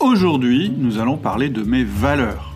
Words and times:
Aujourd'hui, 0.00 0.72
nous 0.76 1.00
allons 1.00 1.16
parler 1.16 1.48
de 1.48 1.64
mes 1.64 1.82
valeurs. 1.82 2.52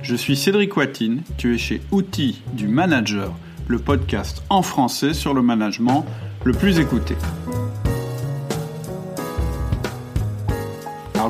Je 0.00 0.16
suis 0.16 0.34
Cédric 0.34 0.74
Watine, 0.78 1.20
tu 1.36 1.54
es 1.54 1.58
chez 1.58 1.82
Outils 1.90 2.40
du 2.54 2.68
Manager, 2.68 3.34
le 3.68 3.78
podcast 3.78 4.42
en 4.48 4.62
français 4.62 5.12
sur 5.12 5.34
le 5.34 5.42
management 5.42 6.06
le 6.42 6.52
plus 6.54 6.78
écouté. 6.78 7.16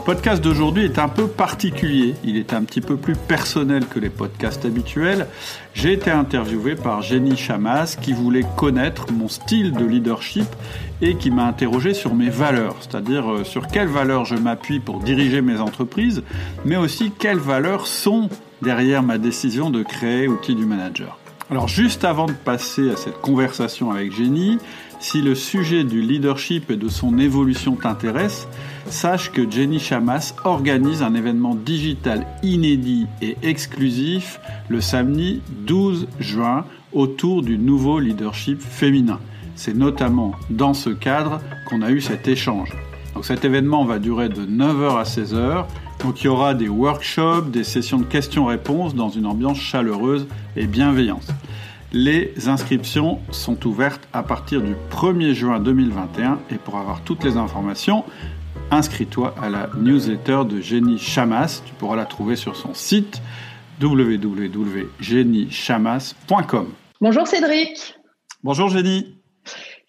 Podcast 0.05 0.45
d'aujourd'hui 0.45 0.85
est 0.85 0.99
un 0.99 1.09
peu 1.09 1.29
particulier, 1.29 2.15
il 2.25 2.37
est 2.37 2.53
un 2.53 2.63
petit 2.65 2.83
peu 2.83 2.97
plus 2.97 3.17
personnel 3.17 3.87
que 3.87 3.99
les 3.99 4.11
podcasts 4.11 4.67
habituels. 4.67 5.27
J'ai 5.73 5.95
été 5.95 6.11
interviewé 6.11 6.75
par 6.75 7.01
Jenny 7.01 7.39
Chamas 7.39 7.97
qui 8.01 8.13
voulait 8.13 8.45
connaître 8.57 9.07
mon 9.11 9.29
style 9.29 9.73
de 9.73 9.85
leadership 9.87 10.47
et 11.01 11.17
qui 11.17 11.31
m'a 11.31 11.47
interrogé 11.47 11.95
sur 11.95 12.15
mes 12.15 12.29
valeurs, 12.29 12.77
c'est-à-dire 12.81 13.31
euh, 13.31 13.45
sur 13.45 13.67
quelles 13.67 13.89
valeurs 13.89 14.27
je 14.27 14.37
m'appuie 14.37 14.79
pour 14.79 15.01
diriger 15.01 15.41
mes 15.41 15.59
entreprises, 15.59 16.23
mais 16.67 16.77
aussi 16.77 17.11
quelles 17.11 17.39
valeurs 17.39 17.87
sont 17.87 18.29
derrière 18.61 19.03
ma 19.03 19.17
décision 19.17 19.71
de 19.71 19.83
créer 19.83 20.29
Outils 20.29 20.55
du 20.55 20.67
Manager. 20.67 21.19
Alors 21.51 21.69
juste 21.69 22.05
avant 22.05 22.27
de 22.27 22.33
passer 22.33 22.91
à 22.91 22.97
cette 22.97 23.21
conversation 23.21 23.91
avec 23.91 24.13
Jenny, 24.13 24.59
si 25.05 25.21
le 25.21 25.35
sujet 25.35 25.85
du 25.85 26.01
leadership 26.01 26.71
et 26.71 26.79
de 26.79 26.89
son 26.89 27.19
évolution 27.19 27.77
t'intéresse, 27.77 28.49
sache 28.87 29.31
que 29.31 29.49
Jenny 29.49 29.79
Chamas 29.79 30.35
organise 30.45 31.03
un 31.03 31.15
événement 31.15 31.55
digital 31.55 32.27
inédit 32.43 33.07
et 33.21 33.37
exclusif 33.43 34.41
le 34.71 34.81
samedi 34.81 35.43
12 35.67 36.09
juin 36.21 36.65
autour 36.95 37.43
du 37.43 37.59
nouveau 37.59 38.01
leadership 38.01 38.63
féminin. 38.63 39.21
C'est 39.57 39.77
notamment 39.77 40.33
dans 40.49 40.73
ce 40.73 40.89
cadre 40.89 41.39
qu'on 41.69 41.83
a 41.83 41.91
eu 41.91 42.01
cet 42.01 42.27
échange. 42.27 42.73
Donc 43.15 43.27
cet 43.27 43.45
événement 43.45 43.85
va 43.85 43.99
durer 43.99 44.31
de 44.31 44.47
9h 44.47 44.99
à 44.99 45.03
16h. 45.03 45.67
Donc 46.03 46.23
il 46.23 46.25
y 46.25 46.29
aura 46.29 46.55
des 46.55 46.69
workshops, 46.69 47.51
des 47.51 47.65
sessions 47.65 47.99
de 47.99 48.05
questions-réponses 48.05 48.95
dans 48.95 49.11
une 49.11 49.27
ambiance 49.27 49.61
chaleureuse 49.61 50.27
et 50.57 50.67
bienveillante. 50.67 51.29
Les 51.97 52.49
inscriptions 52.49 53.21
sont 53.31 53.69
ouvertes 53.69 54.09
à 54.13 54.25
partir 54.25 54.61
du 54.61 54.75
1er 54.91 55.33
juin 55.33 55.61
2021 55.61 56.41
et 56.51 56.57
pour 56.57 56.77
avoir 56.77 57.03
toutes 57.03 57.23
les 57.23 57.37
informations, 57.37 58.03
inscris-toi 58.73 59.33
à 59.41 59.49
la 59.49 59.71
newsletter 59.77 60.43
de 60.45 60.61
Jenny 60.61 60.99
Chamas. 60.99 61.63
Tu 61.65 61.73
pourras 61.75 61.95
la 61.95 62.05
trouver 62.05 62.35
sur 62.35 62.57
son 62.57 62.75
site 62.75 63.23
www.jennychamas.com. 63.81 66.73
Bonjour 67.01 67.29
Cédric. 67.29 67.95
Bonjour 68.43 68.71
Jenny. 68.71 69.15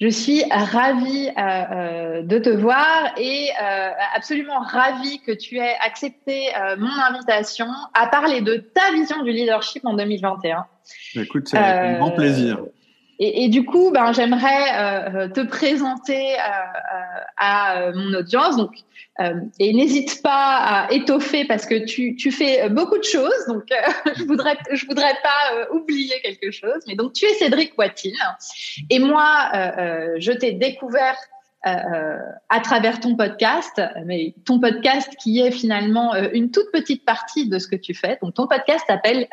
Je 0.02 0.10
suis 0.10 0.44
ravie 0.52 1.30
euh, 1.30 1.42
euh, 1.42 2.22
de 2.22 2.38
te 2.38 2.50
voir 2.50 3.14
et 3.18 3.50
euh, 3.50 3.90
absolument 4.14 4.60
ravie 4.60 5.22
que 5.22 5.32
tu 5.32 5.58
aies 5.58 5.76
accepté 5.86 6.48
mon 6.78 6.92
invitation 7.10 7.68
à 7.94 8.08
parler 8.08 8.42
de 8.42 8.56
ta 8.56 8.92
vision 8.92 9.24
du 9.24 9.32
leadership 9.32 9.86
en 9.86 9.94
2021. 9.94 10.66
Écoute, 11.16 11.48
c'est 11.48 11.58
un 11.58 11.98
grand 11.98 12.12
plaisir. 12.12 12.60
Et, 13.20 13.48
du 13.50 13.64
coup, 13.64 13.92
ben, 13.92 14.12
j'aimerais 14.12 15.30
te 15.30 15.42
présenter 15.42 16.36
à 17.38 17.92
mon 17.94 18.14
audience. 18.14 18.58
Donc, 18.58 18.72
euh, 19.22 19.40
et 19.60 19.74
n'hésite 19.74 20.22
pas 20.22 20.58
à 20.58 20.92
étoffer 20.92 21.46
parce 21.46 21.66
que 21.66 21.86
tu, 21.86 22.16
tu 22.18 22.32
fais 22.32 22.70
beaucoup 22.70 22.98
de 22.98 23.04
choses. 23.04 23.46
Donc, 23.48 23.64
euh, 23.72 24.12
je 24.18 24.24
voudrais 24.24 24.58
je 24.72 24.86
voudrais 24.86 25.14
pas 25.24 25.54
euh, 25.54 25.66
oublier 25.74 26.20
quelque 26.22 26.52
chose. 26.52 26.84
Mais 26.88 26.96
donc, 26.96 27.14
tu 27.14 27.26
es 27.26 27.34
Cédric 27.36 27.78
Watine 27.78 28.16
et 28.90 29.00
moi, 29.00 29.52
je 30.18 30.32
t'ai 30.32 30.52
découvert 31.66 32.22
à 32.50 32.60
travers 32.60 33.00
ton 33.00 33.16
podcast, 33.16 33.82
mais 34.06 34.36
ton 34.46 34.60
podcast 34.60 35.12
qui 35.20 35.40
est 35.40 35.52
finalement 35.52 36.16
une 36.16 36.52
toute 36.52 36.72
petite 36.72 37.04
partie 37.04 37.50
de 37.50 37.60
ce 37.60 37.68
que 37.68 37.76
tu 37.76 37.94
fais. 37.94 38.18
Donc, 38.22 38.36
ton 38.36 38.48
podcast 38.48 38.86
s'appelle 38.88 39.28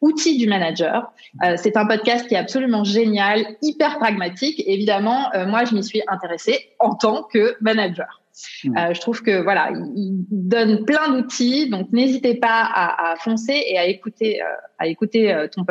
Outils 0.00 0.38
du 0.38 0.48
manager. 0.48 1.12
c'est 1.56 1.76
un 1.76 1.86
podcast 1.86 2.26
qui 2.26 2.34
est 2.34 2.38
absolument 2.38 2.84
génial, 2.84 3.44
hyper 3.62 3.98
pragmatique. 3.98 4.62
Évidemment, 4.66 5.30
moi, 5.46 5.64
je 5.64 5.74
m'y 5.74 5.84
suis 5.84 6.02
intéressée 6.08 6.70
en 6.78 6.94
tant 6.94 7.22
que 7.22 7.56
manager. 7.60 8.22
Euh, 8.66 8.94
je 8.94 9.00
trouve 9.00 9.22
que 9.22 9.42
voilà, 9.42 9.70
il, 9.72 10.24
donne 10.30 10.84
plein 10.84 11.10
d'outils, 11.10 11.68
donc 11.68 11.90
n'hésitez 11.92 12.34
pas 12.36 12.62
à, 12.62 13.12
à, 13.12 13.16
foncer 13.16 13.60
et 13.66 13.78
à 13.78 13.86
écouter, 13.86 14.42
euh, 14.42 14.46
à 14.78 14.86
écouter 14.86 15.32
euh, 15.32 15.48
ton, 15.48 15.64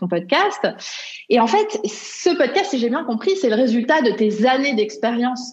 ton 0.00 0.08
podcast. 0.08 0.66
Et 1.28 1.38
en 1.38 1.46
fait, 1.46 1.78
ce 1.84 2.36
podcast, 2.36 2.70
si 2.70 2.78
j'ai 2.78 2.88
bien 2.88 3.04
compris, 3.04 3.36
c'est 3.36 3.48
le 3.48 3.54
résultat 3.54 4.02
de 4.02 4.10
tes 4.10 4.46
années 4.46 4.74
d'expérience 4.74 5.52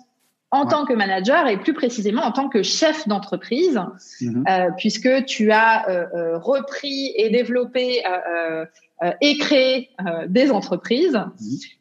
en 0.50 0.66
tant 0.66 0.86
que 0.86 0.94
manager 0.94 1.48
et 1.48 1.58
plus 1.58 1.74
précisément 1.74 2.24
en 2.24 2.32
tant 2.32 2.48
que 2.48 2.64
chef 2.64 3.06
d'entreprise, 3.08 3.80
mhm. 4.22 4.46
euh, 4.50 4.70
puisque 4.78 5.26
tu 5.26 5.52
as 5.52 5.90
euh, 5.90 6.38
repris 6.38 7.12
et 7.18 7.30
développé 7.30 8.02
euh, 8.06 8.66
et 9.22 9.38
créé 9.38 9.90
des 10.28 10.50
entreprises. 10.50 11.20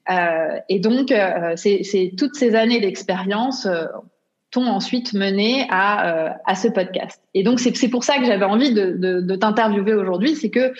Mhm. 0.08 0.60
et 0.68 0.80
donc, 0.80 1.14
c'est 1.54 2.12
toutes 2.18 2.34
ces 2.34 2.54
années 2.54 2.80
d'expérience 2.80 3.66
t'ont 4.50 4.66
ensuite 4.66 5.12
mené 5.12 5.66
à, 5.70 6.28
euh, 6.28 6.30
à 6.46 6.54
ce 6.54 6.68
podcast. 6.68 7.20
Et 7.34 7.42
donc, 7.42 7.60
c'est 7.60 7.88
pour 7.88 8.04
ça 8.04 8.18
que 8.18 8.24
j'avais 8.24 8.44
envie 8.44 8.72
de, 8.72 8.92
de, 8.92 9.20
de 9.20 9.36
t'interviewer 9.36 9.94
aujourd'hui, 9.94 10.34
c'est 10.34 10.50
que 10.50 10.72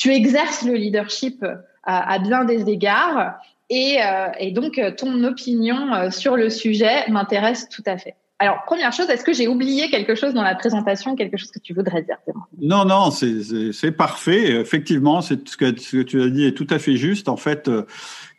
tu 0.00 0.12
exerces 0.12 0.62
le 0.64 0.72
leadership 0.74 1.44
à, 1.84 2.12
à 2.12 2.18
bien 2.18 2.44
des 2.44 2.70
égards 2.70 3.38
et, 3.68 3.98
euh, 4.02 4.50
donc 4.50 4.80
ton 4.96 5.22
opinion 5.24 5.92
euh, 5.92 6.10
sur 6.10 6.36
le 6.36 6.48
sujet 6.48 7.06
m'intéresse 7.08 7.68
tout 7.68 7.82
à 7.86 7.98
fait. 7.98 8.14
Alors, 8.42 8.64
première 8.64 8.90
chose, 8.90 9.10
est-ce 9.10 9.22
que 9.22 9.34
j'ai 9.34 9.46
oublié 9.46 9.90
quelque 9.90 10.14
chose 10.14 10.32
dans 10.32 10.42
la 10.42 10.54
présentation, 10.54 11.14
quelque 11.14 11.36
chose 11.36 11.50
que 11.50 11.58
tu 11.58 11.74
voudrais 11.74 12.00
dire 12.02 12.16
Non, 12.58 12.86
non, 12.86 13.10
c'est 13.10 13.92
parfait. 13.92 14.52
Effectivement, 14.52 15.20
ce 15.20 15.34
que, 15.34 15.70
tu 15.70 16.22
as 16.22 16.30
dit 16.30 16.46
est 16.46 16.56
tout 16.56 16.66
à 16.70 16.78
fait 16.78 16.96
juste. 16.96 17.28
En 17.28 17.36
fait, 17.36 17.68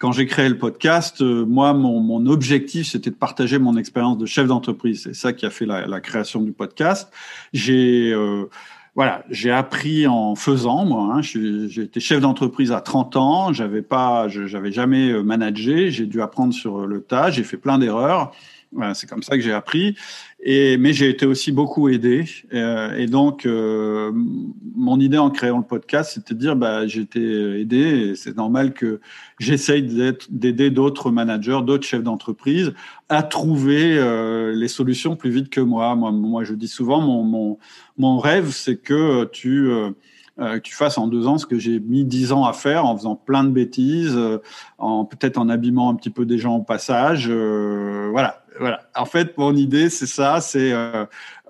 quand 0.02 0.12
j'ai 0.12 0.26
créé 0.26 0.50
le 0.50 0.58
podcast, 0.58 1.22
euh, 1.22 1.46
moi, 1.46 1.74
mon, 1.76 2.26
objectif, 2.26 2.88
c'était 2.88 3.12
de 3.12 3.16
partager 3.16 3.60
mon 3.60 3.78
expérience 3.78 4.18
de 4.18 4.26
chef 4.26 4.48
d'entreprise. 4.48 5.04
C'est 5.04 5.14
ça 5.14 5.32
qui 5.32 5.46
a 5.46 5.52
fait 5.52 5.68
la, 5.68 6.02
création 6.02 6.42
du 6.42 6.52
podcast. 6.52 7.12
J'ai 7.54 8.12
euh, 8.12 8.50
voilà, 8.94 9.24
j'ai 9.30 9.52
appris 9.52 10.06
en 10.06 10.36
faisant 10.36 10.84
moi. 10.84 11.14
Hein. 11.16 11.22
J'ai 11.22 11.84
été 11.84 12.00
chef 12.02 12.20
d'entreprise 12.20 12.74
à 12.74 12.82
30 12.82 13.16
ans. 13.16 13.54
J'avais 13.54 13.82
pas, 13.82 14.28
j'avais 14.28 14.72
jamais 14.72 15.12
euh, 15.12 15.24
managé. 15.24 15.92
J'ai 15.92 16.06
dû 16.06 16.22
apprendre 16.22 16.54
sur 16.54 16.86
le 16.86 17.02
tas. 17.02 17.32
J'ai 17.32 17.44
fait 17.44 17.58
plein 17.58 17.80
d'erreurs. 17.80 18.34
Voilà, 18.74 18.94
c'est 18.94 19.06
comme 19.06 19.22
ça 19.22 19.36
que 19.36 19.44
j'ai 19.44 19.52
appris. 19.52 19.98
Et, 20.40 20.78
mais 20.78 20.94
j'ai 20.94 21.10
été 21.10 21.26
aussi 21.26 21.52
beaucoup 21.52 21.90
aidé. 21.90 22.26
Euh, 22.54 22.96
et 22.96 23.06
donc, 23.06 23.46
euh, 23.46 24.12
mon 24.76 25.00
idée 25.00 25.18
en 25.18 25.30
créant 25.30 25.58
le 25.58 25.66
podcast, 25.66 26.12
c'était 26.14 26.34
de 26.34 26.40
dire, 26.40 26.56
bah, 26.56 26.88
j'ai 26.88 27.02
été 27.02 27.60
aidé 27.60 28.14
c'est 28.16 28.38
normal 28.38 28.74
que 28.74 29.02
j'essaye 29.40 29.84
d'aider 30.30 30.70
d'autres 30.70 31.12
managers, 31.12 31.60
d'autres 31.66 31.86
chefs 31.86 32.04
d'entreprise 32.04 32.74
à 33.10 33.24
trouver 33.24 33.98
euh, 33.98 34.54
les 34.54 34.70
solutions 34.70 35.16
plus 35.18 35.32
vite 35.32 35.50
que 35.50 35.62
moi. 35.62 35.96
Moi, 35.96 36.12
moi 36.12 36.44
je 36.46 36.54
dis 36.54 36.70
souvent, 36.70 37.02
mon, 37.02 37.24
mon, 37.24 37.60
mon 37.98 38.20
rêve, 38.20 38.52
c'est 38.52 38.78
que 38.78 39.26
tu 39.26 39.70
euh, 40.40 40.56
que 40.56 40.62
tu 40.62 40.74
fasses 40.74 40.98
en 40.98 41.08
deux 41.08 41.28
ans 41.28 41.38
ce 41.38 41.46
que 41.46 41.60
j'ai 41.60 41.80
mis 41.80 42.06
dix 42.06 42.32
ans 42.32 42.46
à 42.46 42.54
faire 42.54 42.86
en 42.86 42.98
faisant 42.98 43.16
plein 43.16 43.44
de 43.44 43.50
bêtises, 43.50 44.16
euh, 44.16 44.40
en 44.78 45.04
peut-être 45.04 45.38
en 45.38 45.50
abîmant 45.50 45.90
un 45.90 45.96
petit 45.96 46.10
peu 46.10 46.26
des 46.26 46.38
gens 46.38 46.56
au 46.56 46.64
passage. 46.64 47.28
Euh, 47.30 48.08
voilà, 48.12 48.41
voilà. 48.60 48.82
En 48.96 49.06
fait, 49.06 49.38
mon 49.38 49.56
idée, 49.56 49.90
c'est 49.90 50.08
ça, 50.08 50.42
c'est 50.42 50.74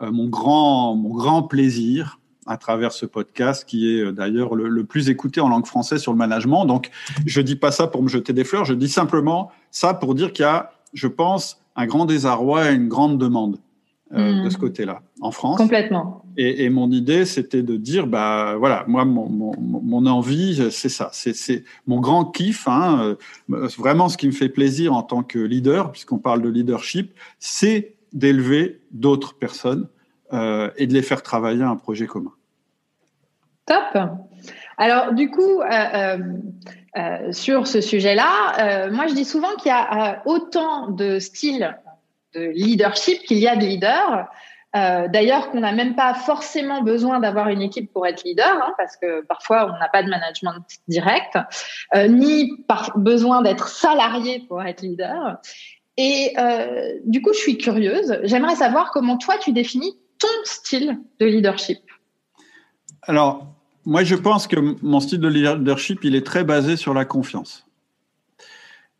mon 0.01 0.27
grand, 0.27 0.95
mon 0.95 1.13
grand 1.13 1.43
plaisir 1.43 2.19
à 2.47 2.57
travers 2.57 2.91
ce 2.91 3.05
podcast 3.05 3.65
qui 3.65 3.91
est 3.91 4.11
d'ailleurs 4.11 4.55
le, 4.55 4.67
le, 4.67 4.83
plus 4.83 5.09
écouté 5.09 5.41
en 5.41 5.49
langue 5.49 5.65
française 5.65 6.01
sur 6.01 6.11
le 6.11 6.17
management. 6.17 6.65
Donc, 6.65 6.89
je 7.25 7.41
dis 7.41 7.55
pas 7.55 7.71
ça 7.71 7.87
pour 7.87 8.01
me 8.03 8.07
jeter 8.07 8.33
des 8.33 8.43
fleurs, 8.43 8.65
je 8.65 8.73
dis 8.73 8.89
simplement 8.89 9.51
ça 9.69 9.93
pour 9.93 10.15
dire 10.15 10.33
qu'il 10.33 10.43
y 10.43 10.47
a, 10.47 10.71
je 10.93 11.07
pense, 11.07 11.61
un 11.75 11.85
grand 11.85 12.05
désarroi 12.05 12.71
et 12.71 12.75
une 12.75 12.87
grande 12.87 13.17
demande. 13.17 13.57
Euh, 14.13 14.43
de 14.43 14.49
ce 14.49 14.57
hmm. 14.57 14.59
côté-là, 14.59 15.01
en 15.21 15.31
France. 15.31 15.57
Complètement. 15.57 16.25
Et, 16.35 16.65
et 16.65 16.69
mon 16.69 16.91
idée, 16.91 17.23
c'était 17.23 17.63
de 17.63 17.77
dire, 17.77 18.07
bah 18.07 18.55
voilà, 18.57 18.83
moi, 18.85 19.05
mon, 19.05 19.29
mon, 19.29 19.53
mon 19.57 20.05
envie, 20.05 20.69
c'est 20.69 20.89
ça, 20.89 21.09
c'est 21.13 21.63
mon 21.87 22.01
grand 22.01 22.25
kiff, 22.25 22.67
hein, 22.67 23.15
euh, 23.51 23.67
vraiment 23.77 24.09
ce 24.09 24.17
qui 24.17 24.27
me 24.27 24.33
fait 24.33 24.49
plaisir 24.49 24.93
en 24.93 25.01
tant 25.01 25.23
que 25.23 25.39
leader, 25.39 25.93
puisqu'on 25.93 26.17
parle 26.17 26.41
de 26.41 26.49
leadership, 26.49 27.13
c'est 27.39 27.95
d'élever 28.11 28.81
d'autres 28.91 29.33
personnes 29.35 29.87
euh, 30.33 30.69
et 30.77 30.87
de 30.87 30.93
les 30.93 31.01
faire 31.01 31.23
travailler 31.23 31.63
à 31.63 31.69
un 31.69 31.75
projet 31.75 32.07
commun. 32.07 32.31
Top. 33.65 33.97
Alors 34.77 35.13
du 35.13 35.29
coup, 35.29 35.61
euh, 35.61 36.17
euh, 36.97 37.31
sur 37.31 37.67
ce 37.67 37.79
sujet-là, 37.79 38.89
moi 38.91 39.07
je 39.07 39.13
dis 39.13 39.25
souvent 39.25 39.55
qu'il 39.55 39.69
y 39.69 39.75
a 39.75 40.21
autant 40.25 40.89
de 40.89 41.19
styles 41.19 41.77
de 42.33 42.51
leadership 42.53 43.21
qu'il 43.23 43.39
y 43.39 43.47
a 43.47 43.55
de 43.55 43.65
leaders. 43.65 44.27
Euh, 44.75 45.07
D'ailleurs, 45.09 45.51
qu'on 45.51 45.59
n'a 45.59 45.73
même 45.73 45.95
pas 45.95 46.13
forcément 46.13 46.81
besoin 46.81 47.19
d'avoir 47.19 47.49
une 47.49 47.61
équipe 47.61 47.91
pour 47.91 48.07
être 48.07 48.23
leader, 48.23 48.53
hein, 48.53 48.73
parce 48.77 48.95
que 48.95 49.21
parfois 49.25 49.65
on 49.65 49.77
n'a 49.79 49.89
pas 49.89 50.01
de 50.01 50.09
management 50.09 50.63
direct, 50.87 51.37
euh, 51.95 52.07
ni 52.07 52.63
par 52.67 52.97
besoin 52.97 53.41
d'être 53.41 53.67
salarié 53.67 54.45
pour 54.47 54.61
être 54.63 54.81
leader. 54.81 55.39
Et 55.97 56.33
euh, 56.37 56.93
du 57.05 57.21
coup, 57.21 57.33
je 57.33 57.39
suis 57.39 57.57
curieuse. 57.57 58.17
J'aimerais 58.23 58.55
savoir 58.55 58.91
comment 58.91 59.17
toi 59.17 59.35
tu 59.37 59.51
définis 59.51 59.93
ton 60.19 60.27
style 60.45 60.99
de 61.19 61.25
leadership 61.25 61.79
Alors, 63.01 63.45
moi, 63.83 64.05
je 64.05 64.15
pense 64.15 64.47
que 64.47 64.55
mon 64.81 65.01
style 65.01 65.19
de 65.19 65.27
leadership, 65.27 66.05
il 66.05 66.15
est 66.15 66.25
très 66.25 66.45
basé 66.45 66.77
sur 66.77 66.93
la 66.93 67.03
confiance. 67.03 67.65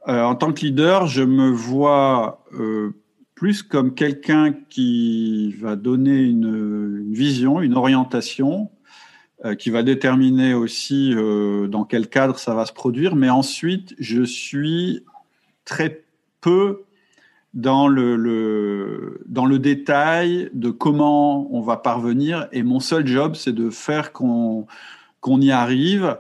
En 0.08 0.34
tant 0.34 0.52
que 0.52 0.62
leader, 0.62 1.06
je 1.06 1.22
me 1.22 1.52
vois 1.52 2.44
plus 3.42 3.64
comme 3.64 3.96
quelqu'un 3.96 4.54
qui 4.70 5.54
va 5.54 5.76
donner 5.76 6.22
une, 6.22 7.12
vision, 7.12 7.60
une 7.60 7.74
orientation, 7.74 8.70
euh, 9.46 9.56
qui 9.56 9.72
va 9.72 9.82
déterminer 9.82 10.54
aussi 10.54 11.12
euh, 11.16 11.66
dans 11.66 11.84
quel 11.84 12.08
cadre 12.08 12.38
ça 12.38 12.54
va 12.54 12.68
se 12.68 12.72
produire. 12.72 13.16
Mais 13.16 13.32
ensuite, 13.32 13.96
je 13.98 14.22
suis 14.22 15.04
très 15.66 16.04
peu 16.40 16.84
dans 17.56 17.88
le, 17.88 19.20
dans 19.26 19.48
le 19.48 19.58
détail 19.58 20.52
de 20.54 20.70
comment 20.70 21.52
on 21.52 21.62
va 21.62 21.78
parvenir. 21.78 22.48
Et 22.52 22.62
mon 22.62 22.80
seul 22.80 23.08
job, 23.08 23.34
c'est 23.34 23.56
de 23.56 23.72
faire 23.72 24.14
qu'on 24.14 24.68
qu'on 25.20 25.42
y 25.42 25.50
arrive. 25.50 26.16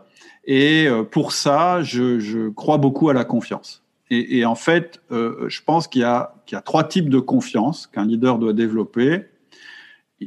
Et 0.46 0.88
euh, 0.88 1.04
pour 1.04 1.34
ça, 1.34 1.84
je, 1.84 2.50
crois 2.50 2.80
beaucoup 2.80 3.10
à 3.10 3.14
la 3.14 3.26
confiance. 3.26 3.81
Et, 4.14 4.44
en 4.44 4.56
fait, 4.56 5.02
euh, 5.14 5.48
je 5.48 5.62
pense 5.64 5.88
qu'il 5.88 6.02
y, 6.02 6.06
qu'il 6.46 6.58
y, 6.58 6.60
a 6.60 6.62
trois 6.62 6.84
types 6.84 7.08
de 7.08 7.20
confiance 7.20 7.88
qu'un 7.88 8.06
leader 8.06 8.40
doit 8.40 8.52
développer. 8.52 9.24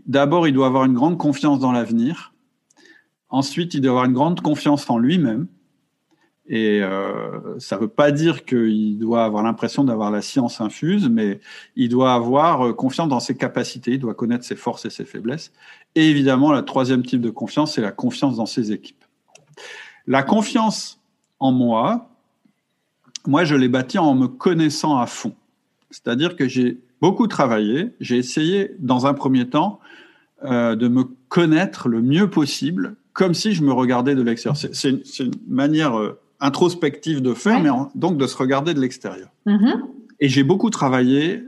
D'abord, 0.06 0.48
il 0.48 0.54
doit 0.54 0.68
avoir 0.68 0.86
une 0.86 0.94
grande 0.94 1.18
confiance 1.18 1.58
dans 1.58 1.70
l'avenir. 1.70 2.32
Ensuite, 3.28 3.74
il 3.74 3.82
doit 3.82 3.90
avoir 3.90 4.06
une 4.06 4.14
grande 4.14 4.40
confiance 4.40 4.88
en 4.88 4.96
lui-même. 4.96 5.48
Et 6.46 6.80
euh, 6.82 7.58
ça 7.58 7.76
ne 7.76 7.82
veut 7.82 7.88
pas 7.88 8.10
dire 8.10 8.46
qu'il 8.46 8.98
doit 8.98 9.24
avoir 9.24 9.42
l'impression 9.42 9.84
d'avoir 9.84 10.10
la 10.10 10.22
science 10.22 10.62
infuse, 10.62 11.10
mais 11.10 11.40
il 11.76 11.90
doit 11.90 12.14
avoir 12.14 12.68
euh, 12.68 12.72
confiance 12.72 13.08
dans 13.08 13.20
ses 13.20 13.36
capacités, 13.36 13.92
il 13.92 13.98
doit 13.98 14.14
connaître 14.14 14.44
ses 14.44 14.56
forces 14.56 14.86
et 14.86 14.90
ses 14.90 15.04
faiblesses. 15.04 15.52
Et 15.94 16.08
évidemment, 16.08 16.52
le 16.54 16.62
troisième 16.62 17.02
type 17.02 17.20
de 17.20 17.30
confiance, 17.30 17.74
c'est 17.74 17.82
la 17.82 17.92
confiance 17.92 18.36
dans 18.36 18.46
ses 18.46 18.72
équipes. 18.72 19.04
La 20.06 20.22
confiance 20.22 21.00
en 21.38 21.52
moi, 21.52 22.13
moi, 23.26 23.44
je 23.44 23.54
l'ai 23.54 23.68
bâtie 23.68 23.98
en 23.98 24.14
me 24.14 24.26
connaissant 24.26 24.98
à 24.98 25.06
fond. 25.06 25.34
C'est-à-dire 25.90 26.36
que 26.36 26.48
j'ai 26.48 26.80
beaucoup 27.00 27.26
travaillé, 27.26 27.90
j'ai 28.00 28.16
essayé, 28.16 28.72
dans 28.78 29.06
un 29.06 29.14
premier 29.14 29.48
temps, 29.48 29.80
euh, 30.44 30.74
de 30.76 30.88
me 30.88 31.04
connaître 31.28 31.88
le 31.88 32.02
mieux 32.02 32.28
possible, 32.28 32.96
comme 33.12 33.34
si 33.34 33.52
je 33.52 33.62
me 33.62 33.72
regardais 33.72 34.14
de 34.14 34.22
l'extérieur. 34.22 34.56
C'est 34.56 34.90
une, 34.90 35.02
une, 35.20 35.32
manière 35.48 35.98
euh, 35.98 36.18
introspective 36.40 37.22
de 37.22 37.32
faire, 37.32 37.56
ouais. 37.56 37.62
mais 37.62 37.70
en, 37.70 37.90
donc 37.94 38.18
de 38.18 38.26
se 38.26 38.36
regarder 38.36 38.74
de 38.74 38.80
l'extérieur. 38.80 39.28
Mm 39.46 39.56
-hmm. 39.56 39.80
Et 40.20 40.28
j'ai 40.28 40.44
beaucoup 40.44 40.70
travaillé 40.70 41.44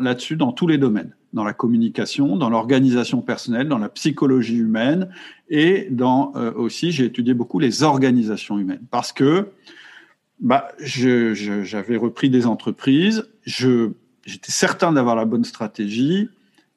là-dessus 0.00 0.36
dans 0.36 0.52
tous 0.52 0.66
les 0.66 0.78
domaines, 0.78 1.14
dans 1.32 1.44
la 1.44 1.52
communication, 1.52 2.36
dans 2.36 2.48
l'organisation 2.48 3.20
personnelle, 3.20 3.68
dans 3.68 3.78
la 3.78 3.88
psychologie 3.88 4.56
humaine, 4.56 5.08
et 5.48 5.88
dans 5.90 6.32
euh, 6.36 6.52
aussi 6.54 6.92
j'ai 6.92 7.06
étudié 7.06 7.34
beaucoup 7.34 7.58
les 7.58 7.82
organisations 7.82 8.58
humaines, 8.58 8.86
parce 8.90 9.12
que 9.12 9.48
bah, 10.44 10.68
j'avais 10.78 11.96
repris 11.96 12.28
des 12.28 12.46
entreprises, 12.46 13.26
j'étais 13.44 14.52
certain 14.52 14.92
d'avoir 14.92 15.16
la 15.16 15.24
bonne 15.24 15.44
stratégie, 15.44 16.28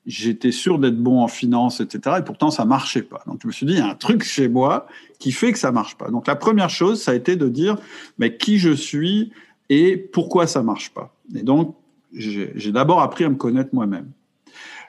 j'étais 0.05 0.53
sûr 0.53 0.79
d'être 0.79 0.97
bon 0.97 1.19
en 1.21 1.27
finance, 1.27 1.81
etc. 1.81 2.15
Et 2.19 2.21
pourtant, 2.23 2.49
ça 2.49 2.63
marchait 2.63 3.01
pas. 3.01 3.21
Donc, 3.27 3.41
je 3.43 3.47
me 3.47 3.51
suis 3.51 3.65
dit, 3.65 3.73
il 3.73 3.79
y 3.79 3.81
a 3.81 3.89
un 3.89 3.95
truc 3.95 4.23
chez 4.23 4.47
moi 4.47 4.87
qui 5.19 5.33
fait 5.33 5.51
que 5.51 5.59
ça 5.59 5.73
marche 5.73 5.97
pas. 5.97 6.09
Donc, 6.09 6.27
la 6.27 6.37
première 6.37 6.69
chose, 6.69 7.01
ça 7.01 7.11
a 7.11 7.13
été 7.13 7.35
de 7.35 7.49
dire, 7.49 7.77
mais 8.17 8.37
qui 8.37 8.57
je 8.57 8.71
suis 8.71 9.33
et 9.69 9.97
pourquoi 9.97 10.47
ça 10.47 10.63
marche 10.63 10.91
pas. 10.91 11.13
Et 11.35 11.43
donc, 11.43 11.75
j'ai 12.13 12.71
d'abord 12.71 13.01
appris 13.01 13.25
à 13.25 13.29
me 13.29 13.35
connaître 13.35 13.71
moi-même. 13.73 14.09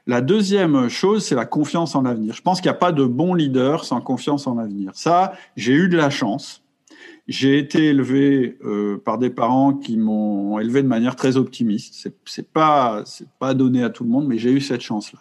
La 0.07 0.21
deuxième 0.21 0.89
chose, 0.89 1.25
c'est 1.25 1.35
la 1.35 1.47
confiance 1.47 1.97
en 1.97 2.03
l'avenir. 2.03 2.33
Je 2.33 2.43
pense 2.43 2.61
qu'il 2.61 2.71
n'y 2.71 2.77
a 2.77 2.79
pas 2.79 2.93
de 2.93 3.05
bon 3.05 3.35
leader 3.35 3.85
sans 3.85 4.01
confiance 4.01 4.47
en 4.47 4.55
l'avenir. 4.55 4.93
Ça, 4.95 5.33
j'ai 5.57 5.75
eu 5.75 5.89
de 5.89 5.97
la 5.97 6.11
chance. 6.11 6.63
J'ai 7.27 7.59
été 7.59 7.87
élevé 7.87 8.56
euh, 8.65 8.97
par 8.99 9.19
des 9.19 9.31
parents 9.31 9.75
qui 9.75 9.97
m'ont 9.97 10.59
élevé 10.59 10.83
de 10.83 10.89
manière 10.89 11.15
très 11.15 11.37
optimiste. 11.37 11.95
C'est, 11.95 12.15
c'est 12.25 12.50
pas 12.50 13.03
c'est 13.05 13.29
pas 13.39 13.53
donné 13.55 13.83
à 13.83 13.91
tout 13.91 14.05
le 14.05 14.11
monde, 14.11 14.27
mais 14.27 14.39
j'ai 14.39 14.50
eu 14.50 14.61
cette 14.61 14.81
chance-là. 14.81 15.21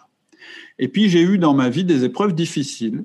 Et 0.78 0.88
puis 0.88 1.08
j'ai 1.08 1.22
eu 1.22 1.38
dans 1.38 1.54
ma 1.54 1.68
vie 1.68 1.84
des 1.84 2.04
épreuves 2.04 2.34
difficiles. 2.34 3.04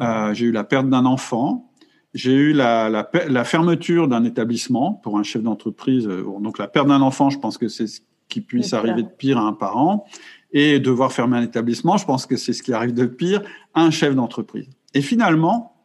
Euh, 0.00 0.34
j'ai 0.34 0.46
eu 0.46 0.52
la 0.52 0.64
perte 0.64 0.88
d'un 0.88 1.04
enfant. 1.04 1.70
J'ai 2.14 2.32
eu 2.32 2.52
la, 2.52 2.88
la, 2.88 3.08
la 3.28 3.44
fermeture 3.44 4.08
d'un 4.08 4.24
établissement 4.24 4.94
pour 4.94 5.18
un 5.18 5.22
chef 5.22 5.42
d'entreprise. 5.42 6.06
Donc 6.06 6.58
la 6.58 6.66
perte 6.66 6.88
d'un 6.88 7.02
enfant, 7.02 7.30
je 7.30 7.38
pense 7.38 7.58
que 7.58 7.68
c'est 7.68 7.86
ce 7.86 8.00
qui 8.28 8.40
puisse 8.40 8.72
arriver 8.72 9.02
de 9.02 9.08
pire 9.08 9.38
à 9.38 9.42
un 9.42 9.52
parent. 9.52 10.06
Et 10.52 10.80
devoir 10.80 11.12
fermer 11.12 11.36
un 11.36 11.42
établissement, 11.42 11.98
je 11.98 12.06
pense 12.06 12.24
que 12.24 12.36
c'est 12.36 12.54
ce 12.54 12.62
qui 12.62 12.72
arrive 12.72 12.94
de 12.94 13.04
pire 13.04 13.42
à 13.74 13.82
un 13.82 13.90
chef 13.90 14.14
d'entreprise. 14.14 14.66
Et 14.94 15.02
finalement, 15.02 15.75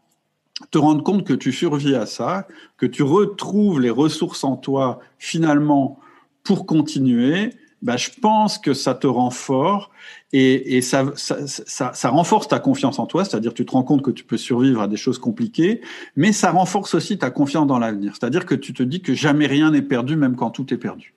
te 0.69 0.77
rendre 0.77 1.03
compte 1.03 1.25
que 1.25 1.33
tu 1.33 1.51
survis 1.51 1.95
à 1.95 2.05
ça, 2.05 2.47
que 2.77 2.85
tu 2.85 3.03
retrouves 3.03 3.79
les 3.79 3.89
ressources 3.89 4.43
en 4.43 4.55
toi 4.57 4.99
finalement 5.17 5.99
pour 6.43 6.65
continuer, 6.65 7.51
bah, 7.81 7.97
je 7.97 8.09
pense 8.21 8.57
que 8.59 8.73
ça 8.73 8.93
te 8.93 9.07
rend 9.07 9.31
fort 9.31 9.89
et, 10.33 10.77
et 10.77 10.81
ça, 10.81 11.11
ça, 11.15 11.47
ça, 11.47 11.91
ça, 11.93 12.09
renforce 12.09 12.47
ta 12.47 12.59
confiance 12.59 12.99
en 12.99 13.07
toi, 13.07 13.25
c'est-à-dire 13.25 13.53
tu 13.53 13.65
te 13.65 13.71
rends 13.71 13.83
compte 13.83 14.03
que 14.03 14.11
tu 14.11 14.23
peux 14.23 14.37
survivre 14.37 14.81
à 14.81 14.87
des 14.87 14.97
choses 14.97 15.17
compliquées, 15.17 15.81
mais 16.15 16.31
ça 16.31 16.51
renforce 16.51 16.93
aussi 16.93 17.17
ta 17.17 17.31
confiance 17.31 17.65
dans 17.67 17.79
l'avenir, 17.79 18.13
c'est-à-dire 18.19 18.45
que 18.45 18.55
tu 18.55 18.73
te 18.73 18.83
dis 18.83 19.01
que 19.01 19.13
jamais 19.13 19.47
rien 19.47 19.71
n'est 19.71 19.81
perdu, 19.81 20.15
même 20.15 20.35
quand 20.35 20.51
tout 20.51 20.71
est 20.73 20.77
perdu. 20.77 21.15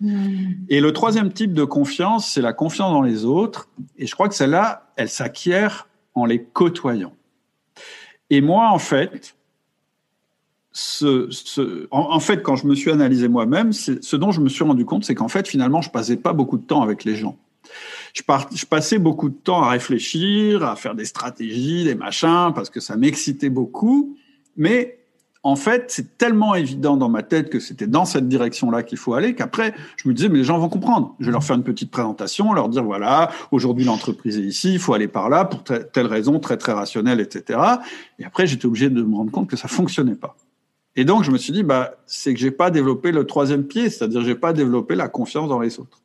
Mmh. 0.00 0.64
Et 0.68 0.80
le 0.80 0.92
troisième 0.92 1.32
type 1.32 1.52
de 1.52 1.64
confiance, 1.64 2.28
c'est 2.28 2.42
la 2.42 2.52
confiance 2.52 2.92
dans 2.92 3.02
les 3.02 3.24
autres, 3.24 3.68
et 3.96 4.06
je 4.06 4.14
crois 4.14 4.28
que 4.28 4.34
celle-là, 4.34 4.90
elle 4.96 5.08
s'acquiert 5.08 5.88
en 6.14 6.26
les 6.26 6.42
côtoyant. 6.42 7.12
Et 8.34 8.40
moi, 8.40 8.70
en 8.72 8.80
fait, 8.80 9.36
en, 11.92 12.18
fait, 12.18 12.42
quand 12.42 12.56
je 12.56 12.66
me 12.66 12.74
suis 12.74 12.90
analysé 12.90 13.28
moi-même, 13.28 13.72
ce 13.72 14.16
dont 14.16 14.32
je 14.32 14.40
me 14.40 14.48
suis 14.48 14.64
rendu 14.64 14.84
compte, 14.84 15.04
c'est 15.04 15.14
qu'en 15.14 15.28
fait, 15.28 15.46
finalement, 15.46 15.80
je 15.82 15.90
passais 15.90 16.16
pas 16.16 16.32
beaucoup 16.32 16.58
de 16.58 16.64
temps 16.64 16.82
avec 16.82 17.04
les 17.04 17.14
gens. 17.14 17.38
Je, 18.12 18.22
je, 18.52 18.66
passais 18.66 18.98
beaucoup 18.98 19.28
de 19.28 19.36
temps 19.36 19.62
à 19.62 19.70
réfléchir, 19.70 20.64
à 20.64 20.74
faire 20.74 20.96
des 20.96 21.04
stratégies, 21.04 21.84
des 21.84 21.94
machins, 21.94 22.50
parce 22.52 22.70
que 22.70 22.80
ça 22.80 22.96
m'excitait 22.96 23.50
beaucoup. 23.50 24.16
Mais 24.56 24.98
en 25.44 25.56
fait, 25.56 25.84
c'est 25.88 26.16
tellement 26.16 26.54
évident 26.54 26.96
dans 26.96 27.10
ma 27.10 27.22
tête 27.22 27.50
que 27.50 27.60
c'était 27.60 27.86
dans 27.86 28.06
cette 28.06 28.28
direction-là 28.28 28.82
qu'il 28.82 28.96
faut 28.96 29.12
aller 29.12 29.34
qu'après, 29.34 29.74
je 29.96 30.08
me 30.08 30.14
disais, 30.14 30.30
mais 30.30 30.38
les 30.38 30.44
gens 30.44 30.58
vont 30.58 30.70
comprendre. 30.70 31.14
Je 31.20 31.26
vais 31.26 31.32
leur 31.32 31.44
faire 31.44 31.54
une 31.54 31.62
petite 31.62 31.90
présentation, 31.90 32.54
leur 32.54 32.70
dire, 32.70 32.82
voilà, 32.82 33.30
aujourd'hui 33.52 33.84
l'entreprise 33.84 34.38
est 34.38 34.42
ici, 34.42 34.72
il 34.72 34.78
faut 34.78 34.94
aller 34.94 35.06
par 35.06 35.28
là 35.28 35.44
pour 35.44 35.62
telle 35.62 36.06
raison, 36.06 36.40
très 36.40 36.56
très 36.56 36.72
rationnelle, 36.72 37.20
etc. 37.20 37.60
Et 38.18 38.24
après, 38.24 38.46
j'étais 38.46 38.64
obligé 38.64 38.88
de 38.88 39.02
me 39.02 39.14
rendre 39.14 39.30
compte 39.30 39.48
que 39.48 39.56
ça 39.56 39.68
fonctionnait 39.68 40.14
pas. 40.14 40.34
Et 40.96 41.04
donc, 41.04 41.24
je 41.24 41.30
me 41.30 41.36
suis 41.36 41.52
dit, 41.52 41.62
bah, 41.62 41.96
c'est 42.06 42.32
que 42.32 42.40
j'ai 42.40 42.52
pas 42.52 42.70
développé 42.70 43.12
le 43.12 43.26
troisième 43.26 43.64
pied, 43.64 43.90
c'est-à-dire 43.90 44.22
j'ai 44.22 44.36
pas 44.36 44.54
développé 44.54 44.94
la 44.94 45.08
confiance 45.08 45.48
dans 45.48 45.60
les 45.60 45.78
autres. 45.78 46.00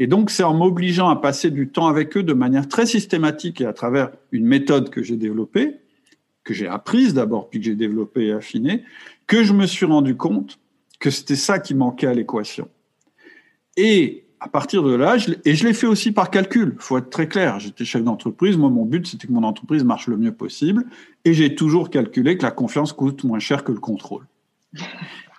Et 0.00 0.06
donc, 0.06 0.30
c'est 0.30 0.42
en 0.42 0.52
m'obligeant 0.52 1.08
à 1.08 1.16
passer 1.16 1.50
du 1.50 1.68
temps 1.68 1.86
avec 1.86 2.14
eux 2.16 2.22
de 2.22 2.34
manière 2.34 2.68
très 2.68 2.84
systématique 2.84 3.62
et 3.62 3.66
à 3.66 3.72
travers 3.72 4.10
une 4.32 4.44
méthode 4.44 4.90
que 4.90 5.02
j'ai 5.02 5.16
développée, 5.16 5.76
que 6.44 6.54
j'ai 6.54 6.66
apprise 6.66 7.14
d'abord, 7.14 7.48
puis 7.48 7.60
que 7.60 7.66
j'ai 7.66 7.74
développée 7.74 8.26
et 8.26 8.32
affinée, 8.32 8.84
que 9.26 9.42
je 9.42 9.52
me 9.52 9.66
suis 9.66 9.86
rendu 9.86 10.16
compte 10.16 10.58
que 10.98 11.10
c'était 11.10 11.36
ça 11.36 11.58
qui 11.58 11.74
manquait 11.74 12.06
à 12.06 12.14
l'équation. 12.14 12.68
Et 13.76 14.24
à 14.40 14.48
partir 14.48 14.82
de 14.82 14.92
là, 14.94 15.16
et 15.44 15.54
je 15.54 15.66
l'ai 15.66 15.72
fait 15.72 15.86
aussi 15.86 16.10
par 16.10 16.30
calcul, 16.30 16.74
faut 16.78 16.98
être 16.98 17.10
très 17.10 17.28
clair. 17.28 17.60
J'étais 17.60 17.84
chef 17.84 18.02
d'entreprise, 18.02 18.56
moi 18.56 18.70
mon 18.70 18.84
but 18.84 19.06
c'était 19.06 19.28
que 19.28 19.32
mon 19.32 19.44
entreprise 19.44 19.84
marche 19.84 20.08
le 20.08 20.16
mieux 20.16 20.32
possible, 20.32 20.84
et 21.24 21.32
j'ai 21.32 21.54
toujours 21.54 21.90
calculé 21.90 22.36
que 22.36 22.42
la 22.42 22.50
confiance 22.50 22.92
coûte 22.92 23.22
moins 23.22 23.38
cher 23.38 23.62
que 23.62 23.70
le 23.70 23.78
contrôle. 23.78 24.26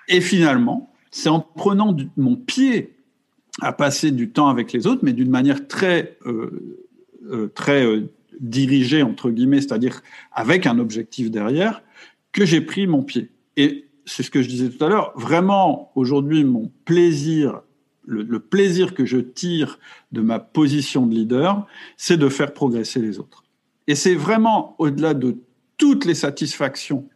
Et 0.07 0.22
finalement, 0.22 0.93
c'est 1.12 1.29
en 1.29 1.41
prenant 1.41 1.95
mon 2.17 2.36
pied 2.36 2.95
à 3.62 3.74
passer 3.74 4.12
du 4.12 4.29
temps 4.29 4.48
avec 4.48 4.72
les 4.72 4.88
autres, 4.88 5.01
mais 5.03 5.13
d'une 5.13 5.29
manière 5.29 5.67
très, 5.67 6.17
euh, 6.25 6.79
euh, 7.29 7.51
très 7.53 7.86
euh, 7.86 8.10
dirigé, 8.43 9.01
entre 9.01 9.31
guillemets, 9.31 9.62
c'est-à-dire 9.62 10.01
avec 10.31 10.67
un 10.67 10.77
objectif 10.77 11.31
derrière, 11.31 11.81
que 12.33 12.45
j'ai 12.45 12.62
pris 12.62 12.85
mon 12.85 13.01
pied. 13.01 13.31
Et 13.57 13.88
c'est 14.05 14.21
ce 14.21 14.29
que 14.29 14.41
je 14.41 14.50
disais 14.50 14.69
tout 14.69 14.83
à 14.83 14.89
l'heure, 14.89 15.13
vraiment, 15.15 15.91
aujourd'hui, 15.95 16.43
mon 16.43 16.69
plaisir, 16.85 17.62
le, 18.05 18.39
plaisir 18.39 18.93
que 18.93 19.05
je 19.05 19.17
tire 19.17 19.79
de 20.12 20.21
ma 20.21 20.39
position 20.39 21.07
de 21.07 21.15
leader, 21.15 21.65
c'est 21.95 22.17
de 22.17 22.27
faire 22.27 22.53
progresser 22.53 23.00
les 23.00 23.17
autres. 23.17 23.43
Et 23.88 23.95
c'est 23.95 24.15
vraiment, 24.15 24.75
au-delà 24.77 25.13
de 25.13 25.38
toutes 25.77 26.05
les 26.05 26.15
satisfactions 26.15 27.07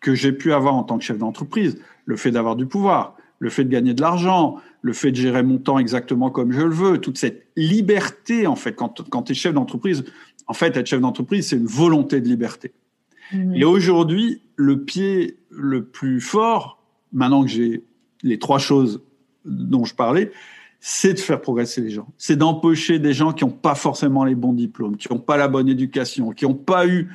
que 0.00 0.14
j'ai 0.14 0.32
pu 0.32 0.52
avoir 0.52 0.74
en 0.74 0.82
tant 0.84 0.98
que 0.98 1.04
chef 1.04 1.18
d'entreprise, 1.18 1.78
le 2.04 2.16
fait 2.16 2.30
d'avoir 2.30 2.56
du 2.56 2.66
pouvoir, 2.66 3.16
le 3.38 3.50
fait 3.50 3.64
de 3.64 3.70
gagner 3.70 3.94
de 3.94 4.02
l'argent, 4.02 4.60
le 4.82 4.92
fait 4.92 5.12
de 5.12 5.16
gérer 5.16 5.42
mon 5.42 5.58
temps 5.58 5.78
exactement 5.78 6.30
comme 6.30 6.52
je 6.52 6.60
le 6.60 6.74
veux, 6.74 6.98
toute 6.98 7.18
cette 7.18 7.46
liberté, 7.56 8.46
en 8.46 8.56
fait, 8.56 8.74
quand, 8.74 9.08
quand 9.10 9.22
tu 9.22 9.32
es 9.32 9.34
chef 9.34 9.54
d'entreprise, 9.54 10.04
en 10.46 10.54
fait, 10.54 10.76
être 10.76 10.86
chef 10.86 11.00
d'entreprise, 11.00 11.48
c'est 11.48 11.56
une 11.56 11.66
volonté 11.66 12.20
de 12.20 12.28
liberté. 12.28 12.72
Mmh. 13.32 13.56
Et 13.56 13.64
aujourd'hui, 13.64 14.42
le 14.56 14.84
pied 14.84 15.38
le 15.50 15.84
plus 15.84 16.20
fort, 16.20 16.82
maintenant 17.12 17.42
que 17.42 17.50
j'ai 17.50 17.84
les 18.22 18.38
trois 18.38 18.58
choses 18.58 19.02
dont 19.44 19.84
je 19.84 19.94
parlais, 19.94 20.30
c'est 20.80 21.14
de 21.14 21.18
faire 21.20 21.40
progresser 21.40 21.80
les 21.80 21.90
gens. 21.90 22.08
C'est 22.18 22.36
d'empocher 22.36 22.98
des 22.98 23.12
gens 23.12 23.32
qui 23.32 23.44
n'ont 23.44 23.50
pas 23.50 23.76
forcément 23.76 24.24
les 24.24 24.34
bons 24.34 24.52
diplômes, 24.52 24.96
qui 24.96 25.12
n'ont 25.12 25.20
pas 25.20 25.36
la 25.36 25.48
bonne 25.48 25.68
éducation, 25.68 26.32
qui 26.32 26.44
n'ont 26.44 26.54
pas 26.54 26.86
eu 26.88 27.08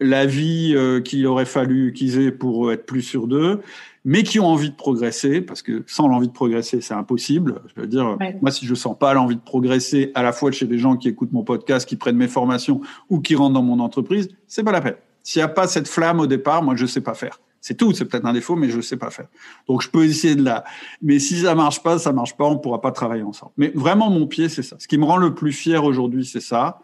la 0.00 0.26
vie 0.26 0.72
euh, 0.74 1.00
qu'il 1.00 1.26
aurait 1.26 1.46
fallu 1.46 1.92
qu'ils 1.92 2.18
aient 2.18 2.32
pour 2.32 2.72
être 2.72 2.86
plus 2.86 3.02
sûrs 3.02 3.26
d'eux, 3.26 3.60
mais 4.04 4.22
qui 4.22 4.40
ont 4.40 4.46
envie 4.46 4.70
de 4.70 4.74
progresser, 4.74 5.40
parce 5.40 5.62
que 5.62 5.84
sans 5.86 6.08
l'envie 6.08 6.28
de 6.28 6.32
progresser, 6.32 6.80
c'est 6.80 6.94
impossible. 6.94 7.62
Je 7.74 7.80
veux 7.80 7.86
dire, 7.86 8.16
moi, 8.40 8.50
si 8.50 8.66
je 8.66 8.74
sens 8.74 8.96
pas 8.98 9.12
l'envie 9.12 9.36
de 9.36 9.40
progresser, 9.40 10.10
à 10.14 10.22
la 10.22 10.32
fois 10.32 10.50
chez 10.52 10.66
des 10.66 10.78
gens 10.78 10.96
qui 10.96 11.08
écoutent 11.08 11.32
mon 11.32 11.42
podcast, 11.42 11.88
qui 11.88 11.96
prennent 11.96 12.16
mes 12.16 12.28
formations 12.28 12.80
ou 13.10 13.20
qui 13.20 13.34
rentrent 13.34 13.54
dans 13.54 13.62
mon 13.62 13.78
entreprise, 13.80 14.28
c'est 14.46 14.64
pas 14.64 14.72
la 14.72 14.80
peine. 14.80 14.96
S'il 15.22 15.40
n'y 15.40 15.44
a 15.44 15.48
pas 15.48 15.66
cette 15.66 15.86
flamme 15.86 16.20
au 16.20 16.26
départ, 16.26 16.62
moi, 16.62 16.76
je 16.76 16.86
sais 16.86 17.02
pas 17.02 17.14
faire. 17.14 17.40
C'est 17.60 17.76
tout, 17.76 17.92
c'est 17.92 18.06
peut-être 18.06 18.24
un 18.24 18.32
défaut, 18.32 18.56
mais 18.56 18.70
je 18.70 18.78
ne 18.78 18.82
sais 18.82 18.96
pas 18.96 19.10
faire. 19.10 19.26
Donc 19.68 19.82
je 19.82 19.90
peux 19.90 20.06
essayer 20.06 20.34
de 20.34 20.42
là. 20.42 20.64
Mais 21.02 21.18
si 21.18 21.38
ça 21.40 21.54
marche 21.54 21.82
pas, 21.82 21.98
ça 21.98 22.10
marche 22.10 22.34
pas, 22.34 22.46
on 22.46 22.58
pourra 22.58 22.80
pas 22.80 22.90
travailler 22.90 23.22
ensemble. 23.22 23.52
Mais 23.58 23.70
vraiment, 23.74 24.08
mon 24.08 24.26
pied, 24.26 24.48
c'est 24.48 24.62
ça. 24.62 24.76
Ce 24.78 24.88
qui 24.88 24.96
me 24.96 25.04
rend 25.04 25.18
le 25.18 25.34
plus 25.34 25.52
fier 25.52 25.84
aujourd'hui, 25.84 26.24
c'est 26.24 26.40
ça 26.40 26.80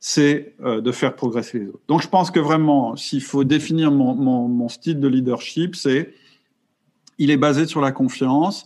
c'est 0.00 0.54
euh, 0.62 0.80
de 0.80 0.92
faire 0.92 1.16
progresser 1.16 1.58
les 1.58 1.68
autres. 1.68 1.82
Donc 1.88 2.02
je 2.02 2.08
pense 2.08 2.30
que 2.30 2.38
vraiment, 2.38 2.94
s'il 2.96 3.22
faut 3.22 3.44
définir 3.44 3.90
mon, 3.90 4.14
mon, 4.14 4.48
mon, 4.48 4.68
style 4.68 5.00
de 5.00 5.08
leadership, 5.08 5.74
c'est 5.74 6.14
il 7.18 7.30
est 7.30 7.36
basé 7.36 7.66
sur 7.66 7.80
la 7.80 7.92
confiance 7.92 8.64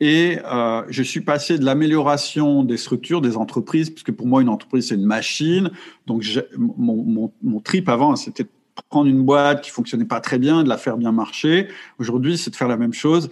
et 0.00 0.38
euh, 0.44 0.82
je 0.88 1.02
suis 1.02 1.20
passé 1.20 1.58
de 1.58 1.64
l'amélioration 1.64 2.64
des 2.64 2.76
structures 2.76 3.20
des 3.20 3.36
entreprises, 3.36 3.90
puisque 3.90 4.10
pour 4.10 4.26
moi 4.26 4.42
une 4.42 4.48
entreprise 4.48 4.88
c'est 4.88 4.96
une 4.96 5.06
machine. 5.06 5.70
Donc 6.06 6.24
mon, 6.56 6.96
mon, 7.04 7.32
mon 7.42 7.60
trip 7.60 7.88
avant 7.88 8.16
c'était 8.16 8.44
de 8.44 8.48
prendre 8.88 9.06
une 9.08 9.22
boîte 9.22 9.62
qui 9.62 9.70
fonctionnait 9.70 10.04
pas 10.04 10.20
très 10.20 10.38
bien, 10.38 10.64
de 10.64 10.68
la 10.68 10.78
faire 10.78 10.96
bien 10.96 11.12
marcher. 11.12 11.68
Aujourd'hui 11.98 12.36
c'est 12.36 12.50
de 12.50 12.56
faire 12.56 12.68
la 12.68 12.76
même 12.76 12.92
chose 12.92 13.30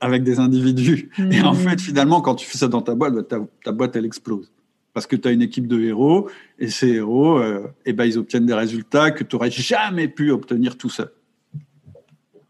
avec 0.00 0.24
des 0.24 0.40
individus. 0.40 1.10
Et 1.30 1.40
en 1.42 1.52
mmh. 1.52 1.56
fait 1.56 1.80
finalement 1.80 2.20
quand 2.20 2.34
tu 2.34 2.46
fais 2.46 2.58
ça 2.58 2.68
dans 2.68 2.82
ta 2.82 2.94
boîte, 2.94 3.14
bah, 3.14 3.22
ta, 3.22 3.38
ta 3.64 3.72
boîte 3.72 3.94
elle 3.94 4.04
explose 4.04 4.50
parce 4.94 5.06
que 5.06 5.16
tu 5.16 5.28
as 5.28 5.32
une 5.32 5.42
équipe 5.42 5.66
de 5.66 5.80
héros 5.80 6.30
et 6.58 6.68
ces 6.68 6.88
héros, 6.88 7.38
euh, 7.38 7.66
eh 7.84 7.92
ben, 7.92 8.04
ils 8.04 8.16
obtiennent 8.16 8.46
des 8.46 8.54
résultats 8.54 9.10
que 9.10 9.24
tu 9.24 9.36
n'aurais 9.36 9.50
jamais 9.50 10.08
pu 10.08 10.30
obtenir 10.30 10.78
tout 10.78 10.88
seul. 10.88 11.10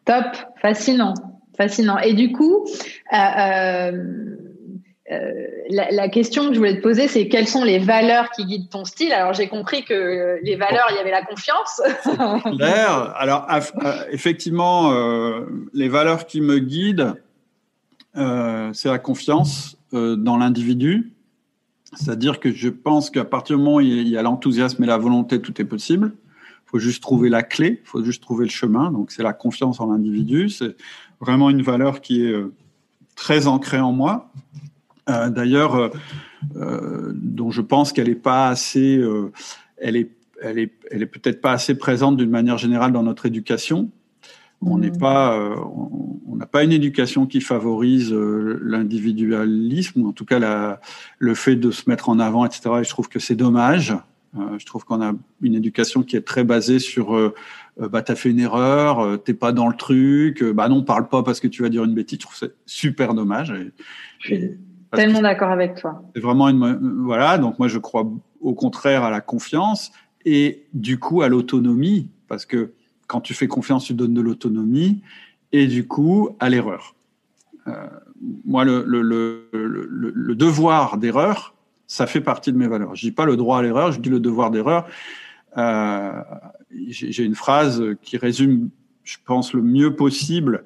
Top, 0.04 0.24
fascinant, 0.60 1.14
fascinant. 1.56 1.98
Et 1.98 2.14
du 2.14 2.32
coup, 2.32 2.66
euh, 3.12 3.92
euh, 5.10 5.30
la, 5.70 6.08
question 6.08 6.48
que 6.48 6.54
je 6.54 6.58
voulais 6.58 6.76
te 6.76 6.82
poser, 6.82 7.08
c'est 7.08 7.28
quelles 7.28 7.48
sont 7.48 7.64
les 7.64 7.78
valeurs 7.78 8.30
qui 8.30 8.44
guident 8.44 8.70
ton 8.70 8.84
style? 8.84 9.12
Alors 9.12 9.32
j'ai 9.32 9.48
compris 9.48 9.84
que 9.84 10.38
les 10.42 10.56
valeurs, 10.56 10.86
il 10.90 10.96
y 10.96 10.98
avait 10.98 11.10
la 11.10 11.24
confiance. 11.24 11.80
Alors 13.16 13.46
effectivement, 14.10 14.92
les 15.72 15.88
valeurs 15.88 16.26
qui 16.26 16.40
me 16.40 16.58
guident, 16.58 17.14
c'est 18.14 18.88
la 18.88 18.98
confiance 18.98 19.76
dans 19.92 20.36
l'individu 20.36 21.14
c'est-à-dire 21.96 22.40
que 22.40 22.52
je 22.52 22.68
pense 22.68 23.10
qu'à 23.10 23.24
partir 23.24 23.56
du 23.56 23.62
moment 23.62 23.76
où 23.76 23.80
il 23.80 24.08
y 24.08 24.16
a 24.16 24.22
l'enthousiasme 24.22 24.82
et 24.84 24.86
la 24.86 24.98
volonté, 24.98 25.40
tout 25.40 25.60
est 25.60 25.64
possible. 25.64 26.12
Faut 26.74 26.80
juste 26.80 27.04
trouver 27.04 27.28
la 27.28 27.44
clé, 27.44 27.80
il 27.84 27.88
faut 27.88 28.02
juste 28.02 28.20
trouver 28.20 28.46
le 28.46 28.50
chemin. 28.50 28.90
Donc 28.90 29.12
c'est 29.12 29.22
la 29.22 29.32
confiance 29.32 29.78
en 29.78 29.92
l'individu. 29.92 30.48
C'est 30.48 30.74
vraiment 31.20 31.48
une 31.48 31.62
valeur 31.62 32.00
qui 32.00 32.24
est 32.24 32.32
euh, 32.32 32.52
très 33.14 33.46
ancrée 33.46 33.78
en 33.78 33.92
moi. 33.92 34.32
Euh, 35.08 35.30
D'ailleurs, 35.30 35.76
euh, 35.76 35.88
euh 36.56 37.12
dont 37.14 37.52
je 37.52 37.60
pense 37.60 37.92
qu'elle 37.92 38.08
n'est 38.08 38.16
pas 38.16 38.48
assez, 38.48 39.00
elle 39.76 39.94
est, 39.94 40.10
elle 40.42 40.58
est, 40.58 40.72
elle 40.90 41.02
est 41.02 41.06
peut-être 41.06 41.40
pas 41.40 41.52
assez 41.52 41.78
présente 41.78 42.16
d'une 42.16 42.30
manière 42.30 42.58
générale 42.58 42.90
dans 42.90 43.04
notre 43.04 43.26
éducation. 43.26 43.88
On 44.60 44.78
n'est 44.78 44.90
mmh. 44.90 44.98
pas, 44.98 45.38
on 46.26 46.34
n'a 46.34 46.46
pas 46.46 46.64
une 46.64 46.72
éducation 46.72 47.26
qui 47.26 47.40
favorise 47.40 48.12
l'individualisme, 48.12 50.02
ou 50.02 50.08
en 50.08 50.12
tout 50.12 50.24
cas 50.24 50.40
la, 50.40 50.80
le 51.20 51.34
fait 51.36 51.54
de 51.54 51.70
se 51.70 51.88
mettre 51.88 52.08
en 52.08 52.18
avant, 52.18 52.44
etc. 52.44 52.62
Et 52.80 52.84
je 52.84 52.90
trouve 52.90 53.08
que 53.08 53.20
c'est 53.20 53.36
dommage. 53.36 53.94
Euh, 54.36 54.58
je 54.58 54.66
trouve 54.66 54.84
qu'on 54.84 55.00
a 55.00 55.12
une 55.42 55.54
éducation 55.54 56.02
qui 56.02 56.16
est 56.16 56.22
très 56.22 56.44
basée 56.44 56.78
sur 56.78 57.14
euh, 57.14 57.34
bah 57.78 58.02
t'as 58.02 58.14
fait 58.14 58.30
une 58.30 58.40
erreur, 58.40 59.22
t'es 59.24 59.34
pas 59.34 59.52
dans 59.52 59.68
le 59.68 59.76
truc, 59.76 60.42
bah 60.42 60.68
non 60.68 60.82
parle 60.82 61.08
pas 61.08 61.22
parce 61.22 61.40
que 61.40 61.48
tu 61.48 61.62
vas 61.62 61.68
dire 61.68 61.84
une 61.84 61.94
bêtise. 61.94 62.18
Je 62.18 62.24
trouve 62.24 62.36
c'est 62.36 62.54
super 62.66 63.14
dommage. 63.14 63.50
Et, 63.50 63.72
je 64.18 64.26
suis 64.26 64.50
tellement 64.92 65.22
d'accord 65.22 65.50
avec 65.50 65.74
toi. 65.76 66.02
C'est 66.14 66.22
vraiment 66.22 66.48
une 66.48 67.02
voilà. 67.04 67.38
Donc 67.38 67.58
moi 67.58 67.68
je 67.68 67.78
crois 67.78 68.08
au 68.40 68.54
contraire 68.54 69.02
à 69.02 69.10
la 69.10 69.20
confiance 69.20 69.92
et 70.24 70.66
du 70.72 70.98
coup 70.98 71.22
à 71.22 71.28
l'autonomie 71.28 72.10
parce 72.28 72.46
que 72.46 72.72
quand 73.06 73.20
tu 73.20 73.34
fais 73.34 73.48
confiance, 73.48 73.84
tu 73.84 73.94
donnes 73.94 74.14
de 74.14 74.20
l'autonomie 74.20 75.02
et 75.52 75.66
du 75.66 75.86
coup 75.86 76.30
à 76.40 76.48
l'erreur. 76.48 76.94
Euh, 77.66 77.86
moi, 78.44 78.64
le, 78.64 78.84
le, 78.86 79.02
le, 79.02 79.48
le 79.52 80.34
devoir 80.34 80.98
d'erreur, 80.98 81.53
ça 81.86 82.06
fait 82.06 82.20
partie 82.20 82.52
de 82.52 82.58
mes 82.58 82.68
valeurs. 82.68 82.94
Je 82.94 83.02
dis 83.02 83.12
pas 83.12 83.24
le 83.24 83.36
droit 83.36 83.58
à 83.58 83.62
l'erreur, 83.62 83.92
je 83.92 84.00
dis 84.00 84.10
le 84.10 84.20
devoir 84.20 84.50
d'erreur. 84.50 84.86
Euh, 85.56 86.12
J'ai 86.88 87.24
une 87.24 87.34
phrase 87.34 87.82
qui 88.02 88.16
résume, 88.16 88.70
je 89.04 89.16
pense, 89.24 89.52
le 89.52 89.62
mieux 89.62 89.94
possible 89.94 90.64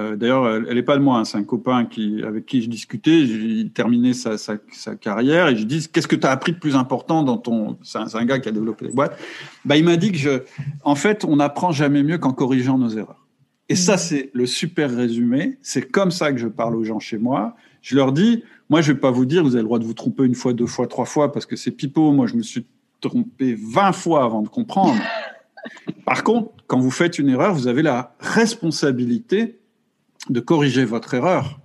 euh, 0.00 0.16
d'ailleurs, 0.16 0.48
elle 0.48 0.74
n'est 0.74 0.82
pas 0.82 0.96
de 0.96 1.02
moi, 1.02 1.18
hein, 1.18 1.24
c'est 1.24 1.36
un 1.36 1.44
copain 1.44 1.84
qui, 1.84 2.22
avec 2.22 2.46
qui 2.46 2.62
je 2.62 2.70
discutais. 2.70 3.20
Il 3.20 3.70
terminait 3.70 4.12
sa, 4.12 4.38
sa, 4.38 4.56
sa 4.72 4.94
carrière 4.94 5.48
et 5.48 5.56
je 5.56 5.64
dis 5.64 5.88
Qu'est-ce 5.92 6.08
que 6.08 6.16
tu 6.16 6.26
as 6.26 6.30
appris 6.30 6.52
de 6.52 6.58
plus 6.58 6.76
important 6.76 7.22
dans 7.22 7.38
ton. 7.38 7.76
C'est 7.82 7.98
un, 7.98 8.06
un, 8.14 8.24
gars 8.24 8.38
qui 8.38 8.48
a 8.48 8.52
développé 8.52 8.86
des 8.86 8.92
boîtes. 8.92 9.18
Bah, 9.64 9.76
il 9.76 9.84
m'a 9.84 9.96
dit 9.96 10.12
que, 10.12 10.18
je, 10.18 10.42
en 10.84 10.94
fait, 10.94 11.24
on 11.24 11.36
n'apprend 11.36 11.72
jamais 11.72 12.02
mieux 12.02 12.18
qu'en 12.18 12.32
corrigeant 12.32 12.78
nos 12.78 12.90
erreurs. 12.90 13.26
Et 13.68 13.74
ça, 13.76 13.94
mmh. 13.94 13.98
c'est 13.98 14.30
le 14.32 14.46
super 14.46 14.94
résumé. 14.94 15.58
C'est 15.60 15.90
comme 15.90 16.10
ça 16.10 16.32
que 16.32 16.38
je 16.38 16.48
parle 16.48 16.76
aux 16.76 16.84
gens 16.84 17.00
chez 17.00 17.18
moi. 17.18 17.56
Je 17.82 17.96
leur 17.96 18.12
dis 18.12 18.44
Moi, 18.68 18.80
je 18.80 18.92
vais 18.92 18.98
pas 18.98 19.10
vous 19.10 19.26
dire, 19.26 19.42
vous 19.42 19.54
avez 19.54 19.62
le 19.62 19.66
droit 19.66 19.78
de 19.78 19.84
vous 19.84 19.94
tromper 19.94 20.24
une 20.24 20.34
fois, 20.34 20.52
deux 20.52 20.66
fois, 20.66 20.86
trois 20.86 21.04
fois, 21.04 21.32
parce 21.32 21.46
que 21.46 21.56
c'est 21.56 21.70
pipeau. 21.70 22.12
Moi, 22.12 22.26
je 22.26 22.34
me 22.34 22.42
suis 22.42 22.66
trompé 23.00 23.56
20 23.58 23.92
fois 23.92 24.24
avant 24.24 24.42
de 24.42 24.48
comprendre. 24.48 25.00
Par 26.04 26.24
contre, 26.24 26.52
quand 26.66 26.78
vous 26.78 26.90
faites 26.90 27.18
une 27.18 27.28
erreur, 27.28 27.54
vous 27.54 27.66
avez 27.66 27.82
la 27.82 28.14
responsabilité 28.20 29.58
de 30.28 30.40
corriger 30.40 30.84
votre 30.84 31.14
erreur, 31.14 31.60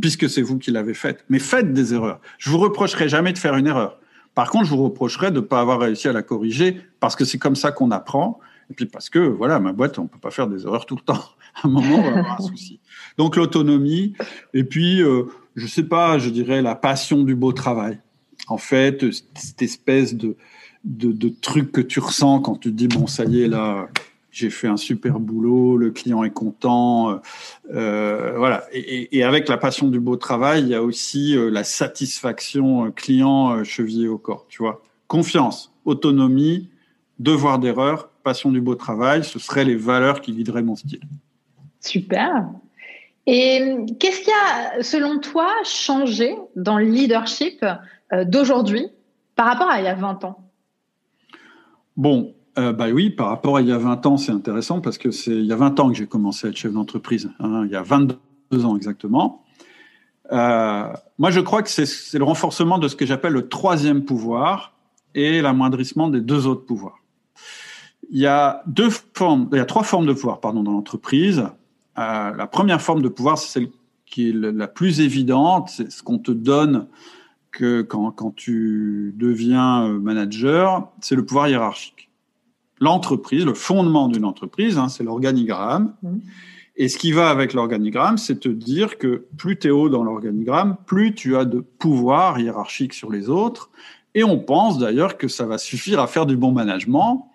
puisque 0.00 0.28
c'est 0.28 0.42
vous 0.42 0.58
qui 0.58 0.70
l'avez 0.70 0.94
faite. 0.94 1.24
Mais 1.28 1.38
faites 1.38 1.72
des 1.72 1.94
erreurs. 1.94 2.20
Je 2.38 2.50
vous 2.50 2.58
reprocherai 2.58 3.08
jamais 3.08 3.32
de 3.32 3.38
faire 3.38 3.56
une 3.56 3.66
erreur. 3.66 4.00
Par 4.34 4.50
contre, 4.50 4.66
je 4.66 4.70
vous 4.70 4.82
reprocherai 4.82 5.30
de 5.30 5.36
ne 5.36 5.40
pas 5.40 5.60
avoir 5.60 5.80
réussi 5.80 6.08
à 6.08 6.12
la 6.12 6.22
corriger, 6.22 6.80
parce 7.00 7.16
que 7.16 7.24
c'est 7.24 7.38
comme 7.38 7.56
ça 7.56 7.72
qu'on 7.72 7.90
apprend. 7.90 8.38
Et 8.70 8.74
puis 8.74 8.86
parce 8.86 9.08
que, 9.08 9.18
voilà, 9.18 9.60
ma 9.60 9.72
boîte, 9.72 9.98
on 9.98 10.06
peut 10.06 10.18
pas 10.18 10.30
faire 10.30 10.48
des 10.48 10.64
erreurs 10.64 10.86
tout 10.86 10.96
le 10.96 11.02
temps. 11.02 11.24
À 11.62 11.66
un 11.66 11.70
moment, 11.70 11.96
on 11.96 12.02
va 12.02 12.18
avoir 12.18 12.40
un 12.40 12.46
souci. 12.46 12.80
Donc 13.16 13.36
l'autonomie, 13.36 14.14
et 14.52 14.64
puis, 14.64 15.02
euh, 15.02 15.24
je 15.54 15.66
sais 15.66 15.84
pas, 15.84 16.18
je 16.18 16.28
dirais 16.28 16.60
la 16.60 16.74
passion 16.74 17.22
du 17.22 17.34
beau 17.34 17.52
travail. 17.52 17.98
En 18.48 18.58
fait, 18.58 19.06
cette 19.34 19.62
espèce 19.62 20.14
de, 20.14 20.36
de, 20.84 21.28
truc 21.28 21.72
que 21.72 21.80
tu 21.80 21.98
ressens 21.98 22.40
quand 22.40 22.56
tu 22.56 22.70
te 22.70 22.76
dis, 22.76 22.88
bon, 22.88 23.06
ça 23.06 23.24
y 23.24 23.42
est, 23.42 23.48
là, 23.48 23.88
j'ai 24.30 24.50
fait 24.50 24.68
un 24.68 24.76
super 24.76 25.18
boulot, 25.18 25.78
le 25.78 25.90
client 25.90 26.22
est 26.24 26.30
content, 26.30 27.10
euh, 27.10 27.16
euh, 27.72 28.34
voilà. 28.36 28.64
Et, 28.72 29.24
avec 29.24 29.48
la 29.48 29.56
passion 29.56 29.88
du 29.88 29.98
beau 29.98 30.16
travail, 30.16 30.62
il 30.62 30.68
y 30.68 30.74
a 30.74 30.82
aussi 30.82 31.34
la 31.50 31.64
satisfaction 31.64 32.92
client 32.92 33.64
chevillé 33.64 34.08
au 34.08 34.18
corps, 34.18 34.44
tu 34.48 34.58
vois. 34.62 34.82
Confiance, 35.08 35.72
autonomie, 35.86 36.68
devoir 37.18 37.58
d'erreur, 37.58 38.10
passion 38.26 38.50
du 38.50 38.60
beau 38.60 38.74
travail, 38.74 39.22
ce 39.22 39.38
seraient 39.38 39.64
les 39.64 39.76
valeurs 39.76 40.20
qui 40.20 40.32
guideraient 40.32 40.62
mon 40.62 40.74
style. 40.74 41.00
Super. 41.80 42.48
Et 43.26 43.76
qu'est-ce 44.00 44.22
qui 44.22 44.30
a, 44.30 44.82
selon 44.82 45.20
toi, 45.20 45.48
changé 45.64 46.34
dans 46.56 46.78
le 46.78 46.84
leadership 46.84 47.64
d'aujourd'hui 48.24 48.88
par 49.36 49.46
rapport 49.46 49.70
à 49.70 49.80
il 49.80 49.84
y 49.84 49.88
a 49.88 49.94
20 49.94 50.24
ans? 50.24 50.38
Bon, 51.96 52.34
euh, 52.58 52.72
bah 52.72 52.88
oui, 52.88 53.10
par 53.10 53.28
rapport 53.28 53.58
à 53.58 53.60
il 53.60 53.68
y 53.68 53.72
a 53.72 53.78
20 53.78 54.06
ans, 54.06 54.16
c'est 54.16 54.32
intéressant 54.32 54.80
parce 54.80 54.98
que 54.98 55.10
c'est 55.10 55.30
il 55.30 55.44
y 55.44 55.52
a 55.52 55.56
20 55.56 55.78
ans 55.80 55.88
que 55.88 55.94
j'ai 55.94 56.06
commencé 56.06 56.46
à 56.46 56.50
être 56.50 56.56
chef 56.56 56.72
d'entreprise, 56.72 57.30
hein, 57.38 57.64
il 57.66 57.70
y 57.70 57.76
a 57.76 57.82
22 57.82 58.64
ans 58.64 58.76
exactement. 58.76 59.42
Euh, 60.32 60.92
moi, 61.18 61.30
je 61.30 61.40
crois 61.40 61.62
que 61.62 61.68
c'est 61.68 62.18
le 62.18 62.24
renforcement 62.24 62.78
de 62.78 62.88
ce 62.88 62.96
que 62.96 63.06
j'appelle 63.06 63.32
le 63.32 63.48
troisième 63.48 64.04
pouvoir 64.04 64.74
et 65.14 65.40
l'amoindrissement 65.40 66.08
des 66.08 66.20
deux 66.20 66.46
autres 66.46 66.64
pouvoirs. 66.64 66.98
Il 68.10 68.18
y 68.18 68.26
a 68.26 68.62
deux 68.66 68.90
formes, 69.14 69.48
il 69.52 69.58
y 69.58 69.60
a 69.60 69.64
trois 69.64 69.82
formes 69.82 70.06
de 70.06 70.12
pouvoir, 70.12 70.40
pardon, 70.40 70.62
dans 70.62 70.72
l'entreprise. 70.72 71.44
Euh, 71.98 72.34
la 72.34 72.46
première 72.46 72.80
forme 72.80 73.02
de 73.02 73.08
pouvoir, 73.08 73.38
c'est 73.38 73.48
celle 73.48 73.68
qui 74.04 74.30
est 74.30 74.32
la 74.32 74.68
plus 74.68 75.00
évidente, 75.00 75.68
c'est 75.68 75.90
ce 75.90 76.02
qu'on 76.02 76.18
te 76.18 76.30
donne 76.30 76.86
que 77.50 77.82
quand, 77.82 78.12
quand 78.12 78.34
tu 78.34 79.14
deviens 79.16 79.86
euh, 79.86 79.98
manager, 79.98 80.92
c'est 81.00 81.16
le 81.16 81.24
pouvoir 81.24 81.48
hiérarchique 81.48 82.06
l'entreprise, 82.80 83.44
le 83.44 83.54
fondement 83.54 84.08
d'une 84.08 84.24
entreprise, 84.24 84.78
hein, 84.78 84.88
c'est 84.88 85.04
l'organigramme. 85.04 85.94
Mmh. 86.02 86.16
Et 86.78 86.88
ce 86.88 86.98
qui 86.98 87.12
va 87.12 87.30
avec 87.30 87.54
l'organigramme, 87.54 88.18
c'est 88.18 88.40
te 88.40 88.48
dire 88.50 88.98
que 88.98 89.26
plus 89.38 89.58
tu 89.58 89.68
es 89.68 89.70
haut 89.70 89.88
dans 89.88 90.04
l'organigramme, 90.04 90.76
plus 90.84 91.14
tu 91.14 91.36
as 91.36 91.46
de 91.46 91.60
pouvoir 91.60 92.38
hiérarchique 92.38 92.92
sur 92.92 93.10
les 93.10 93.30
autres. 93.30 93.70
Et 94.14 94.24
on 94.24 94.38
pense 94.38 94.78
d'ailleurs 94.78 95.16
que 95.16 95.28
ça 95.28 95.46
va 95.46 95.56
suffire 95.56 96.00
à 96.00 96.06
faire 96.06 96.26
du 96.26 96.36
bon 96.36 96.52
management. 96.52 97.30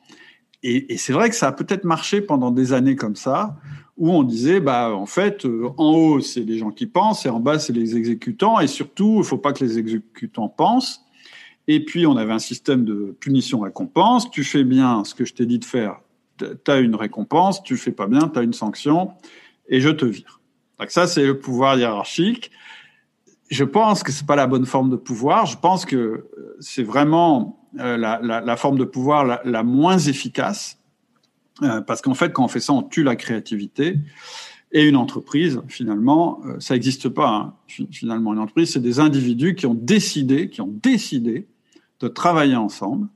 Et, 0.64 0.98
c'est 0.98 1.14
vrai 1.14 1.30
que 1.30 1.36
ça 1.36 1.48
a 1.48 1.52
peut-être 1.52 1.84
marché 1.84 2.22
pendant 2.22 2.52
des 2.52 2.74
années 2.74 2.96
comme 2.96 3.16
ça, 3.16 3.56
où 3.98 4.12
on 4.12 4.24
disait, 4.24 4.60
bah, 4.60 4.94
en 4.94 5.06
fait, 5.06 5.46
euh, 5.46 5.70
en 5.78 5.94
haut, 5.94 6.20
c'est 6.20 6.42
les 6.42 6.58
gens 6.58 6.72
qui 6.72 6.86
pensent, 6.86 7.26
et 7.26 7.30
en 7.30 7.40
bas, 7.40 7.60
c'est 7.60 7.74
les 7.74 7.96
exécutants, 7.96 8.60
et 8.60 8.68
surtout, 8.68 9.14
il 9.16 9.20
ne 9.20 9.24
faut 9.24 9.38
pas 9.38 9.54
que 9.54 9.64
les 9.64 9.78
exécutants 9.80 10.50
pensent. 10.50 11.02
Et 11.68 11.84
puis, 11.84 12.06
on 12.06 12.18
avait 12.18 12.34
un 12.34 12.40
système 12.40 12.86
de 12.86 13.16
punition-récompense. 13.20 14.32
Tu 14.32 14.44
fais 14.44 14.64
bien 14.64 15.04
ce 15.04 15.14
que 15.14 15.26
je 15.26 15.34
t'ai 15.34 15.46
dit 15.46 15.60
de 15.60 15.66
faire, 15.66 16.02
tu 16.38 16.72
as 16.72 16.80
une 16.80 16.96
récompense. 16.96 17.64
Tu 17.64 17.78
fais 17.78 17.92
pas 17.92 18.08
bien, 18.08 18.28
tu 18.28 18.40
as 18.40 18.42
une 18.42 18.54
sanction, 18.54 19.12
et 19.68 19.80
je 19.80 19.90
te 19.90 20.06
vire. 20.06 20.42
Donc 20.80 20.90
ça, 20.90 21.08
c'est 21.08 21.26
le 21.26 21.40
pouvoir 21.40 21.78
hiérarchique. 21.78 22.52
Je 23.52 23.66
pense 23.66 24.02
que 24.02 24.14
c'est 24.14 24.26
pas 24.26 24.38
la 24.38 24.48
bonne 24.48 24.66
forme 24.66 24.90
de 24.90 24.96
pouvoir. 24.96 25.46
Je 25.46 25.58
pense 25.58 25.86
que 25.86 25.96
euh, 25.96 26.58
c'est 26.62 26.84
vraiment 26.84 27.68
euh, 27.80 27.98
la, 27.98 28.58
forme 28.58 28.78
de 28.78 28.86
pouvoir 28.86 29.42
la, 29.44 29.64
moins 29.64 29.98
efficace, 29.98 30.80
euh, 31.62 31.82
parce 31.82 32.02
qu'en 32.02 32.14
fait, 32.14 32.32
quand 32.32 32.46
on 32.46 32.48
fait 32.48 32.62
ça, 32.62 32.72
on 32.72 32.82
tue 32.82 33.04
la 33.04 33.18
créativité. 33.18 34.00
Et 34.72 34.88
une 34.88 34.96
entreprise, 34.96 35.62
finalement, 35.68 36.40
ça 36.60 36.76
n'existe 36.76 37.10
pas. 37.10 37.28
Hein. 37.28 37.54
Finalement, 37.92 38.32
une 38.32 38.40
entreprise, 38.40 38.72
c'est 38.72 38.80
des 38.80 39.02
individus 39.02 39.54
qui 39.54 39.66
ont 39.66 39.74
décidé, 39.74 40.50
qui 40.50 40.62
ont 40.62 40.74
décidé 40.82 41.46
de 42.00 42.08
travailler 42.08 42.56
ensemble 42.56 43.10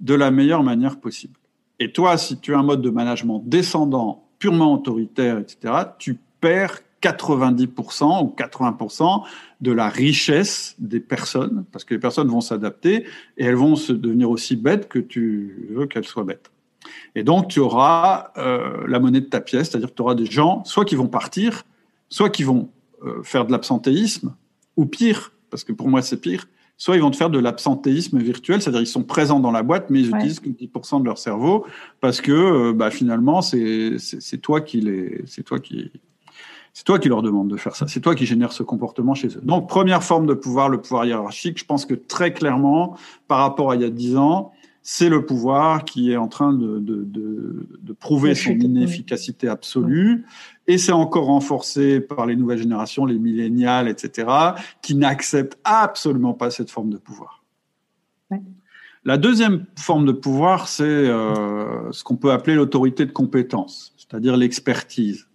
de 0.00 0.14
la 0.14 0.30
meilleure 0.30 0.62
manière 0.62 0.98
possible. 0.98 1.38
Et 1.78 1.92
toi, 1.92 2.16
si 2.16 2.40
tu 2.40 2.54
as 2.54 2.58
un 2.58 2.62
mode 2.62 2.80
de 2.80 2.88
management 2.88 3.42
descendant, 3.44 4.28
purement 4.38 4.72
autoritaire, 4.72 5.38
etc., 5.38 5.74
tu 5.98 6.18
perds 6.40 6.80
90% 7.04 8.24
ou 8.24 8.34
80% 8.36 9.22
de 9.60 9.72
la 9.72 9.88
richesse 9.88 10.74
des 10.78 11.00
personnes, 11.00 11.64
parce 11.72 11.84
que 11.84 11.94
les 11.94 12.00
personnes 12.00 12.28
vont 12.28 12.40
s'adapter 12.40 13.04
et 13.36 13.44
elles 13.44 13.56
vont 13.56 13.76
se 13.76 13.92
devenir 13.92 14.30
aussi 14.30 14.56
bêtes 14.56 14.88
que 14.88 14.98
tu 14.98 15.68
veux 15.70 15.86
qu'elles 15.86 16.04
soient 16.04 16.24
bêtes. 16.24 16.50
Et 17.14 17.22
donc, 17.22 17.48
tu 17.48 17.60
auras 17.60 18.32
euh, 18.36 18.84
la 18.86 18.98
monnaie 19.00 19.20
de 19.20 19.26
ta 19.26 19.40
pièce, 19.40 19.70
c'est-à-dire 19.70 19.90
que 19.90 19.94
tu 19.94 20.02
auras 20.02 20.14
des 20.14 20.26
gens, 20.26 20.64
soit 20.64 20.84
qui 20.84 20.96
vont 20.96 21.08
partir, 21.08 21.64
soit 22.08 22.30
qui 22.30 22.42
vont 22.42 22.70
euh, 23.04 23.22
faire 23.22 23.46
de 23.46 23.52
l'absentéisme, 23.52 24.34
ou 24.76 24.86
pire, 24.86 25.32
parce 25.50 25.64
que 25.64 25.72
pour 25.72 25.88
moi 25.88 26.02
c'est 26.02 26.20
pire, 26.20 26.46
soit 26.76 26.96
ils 26.96 27.02
vont 27.02 27.10
te 27.10 27.16
faire 27.16 27.30
de 27.30 27.38
l'absentéisme 27.38 28.18
virtuel, 28.18 28.60
c'est-à-dire 28.60 28.80
ils 28.80 28.86
sont 28.86 29.04
présents 29.04 29.40
dans 29.40 29.52
la 29.52 29.62
boîte, 29.62 29.90
mais 29.90 30.00
ils 30.00 30.08
utilisent 30.08 30.40
que 30.40 30.48
10% 30.48 31.00
de 31.00 31.04
leur 31.04 31.18
cerveau, 31.18 31.66
parce 32.00 32.20
que 32.20 32.32
euh, 32.32 32.72
bah, 32.72 32.90
finalement, 32.90 33.42
c'est 33.42 33.98
toi 34.42 34.60
qui 34.60 34.80
les, 34.80 35.22
c'est 35.26 35.44
toi 35.44 35.60
qui, 35.60 35.92
c'est 36.74 36.84
toi 36.84 36.98
qui 36.98 37.08
leur 37.08 37.22
demande 37.22 37.48
de 37.48 37.56
faire 37.56 37.76
ça. 37.76 37.86
C'est 37.86 38.00
toi 38.00 38.16
qui 38.16 38.26
génère 38.26 38.52
ce 38.52 38.64
comportement 38.64 39.14
chez 39.14 39.28
eux. 39.28 39.40
Donc, 39.44 39.68
première 39.68 40.02
forme 40.02 40.26
de 40.26 40.34
pouvoir, 40.34 40.68
le 40.68 40.80
pouvoir 40.80 41.06
hiérarchique. 41.06 41.56
Je 41.56 41.64
pense 41.64 41.86
que 41.86 41.94
très 41.94 42.32
clairement, 42.32 42.96
par 43.28 43.38
rapport 43.38 43.70
à 43.70 43.76
il 43.76 43.82
y 43.82 43.84
a 43.84 43.90
dix 43.90 44.16
ans, 44.16 44.52
c'est 44.82 45.08
le 45.08 45.24
pouvoir 45.24 45.84
qui 45.84 46.10
est 46.10 46.16
en 46.16 46.26
train 46.26 46.52
de, 46.52 46.80
de, 46.80 47.04
de, 47.04 47.68
de 47.80 47.92
prouver 47.92 48.34
son 48.34 48.50
inefficacité 48.50 49.48
absolue. 49.48 50.26
Et 50.66 50.76
c'est 50.76 50.92
encore 50.92 51.26
renforcé 51.26 52.00
par 52.00 52.26
les 52.26 52.34
nouvelles 52.34 52.58
générations, 52.58 53.06
les 53.06 53.18
millénials, 53.20 53.88
etc., 53.88 54.28
qui 54.82 54.96
n'acceptent 54.96 55.58
absolument 55.62 56.34
pas 56.34 56.50
cette 56.50 56.70
forme 56.72 56.90
de 56.90 56.98
pouvoir. 56.98 57.44
La 59.04 59.16
deuxième 59.16 59.64
forme 59.78 60.06
de 60.06 60.12
pouvoir, 60.12 60.66
c'est 60.66 60.82
euh, 60.82 61.92
ce 61.92 62.02
qu'on 62.02 62.16
peut 62.16 62.32
appeler 62.32 62.56
l'autorité 62.56 63.06
de 63.06 63.12
compétence, 63.12 63.94
c'est-à-dire 63.96 64.36
l'expertise. 64.36 65.28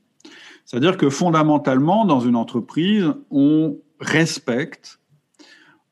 C'est-à-dire 0.70 0.98
que 0.98 1.10
fondamentalement, 1.10 2.06
dans 2.06 2.20
une 2.20 2.36
entreprise, 2.36 3.12
on 3.32 3.80
respecte, 4.00 5.00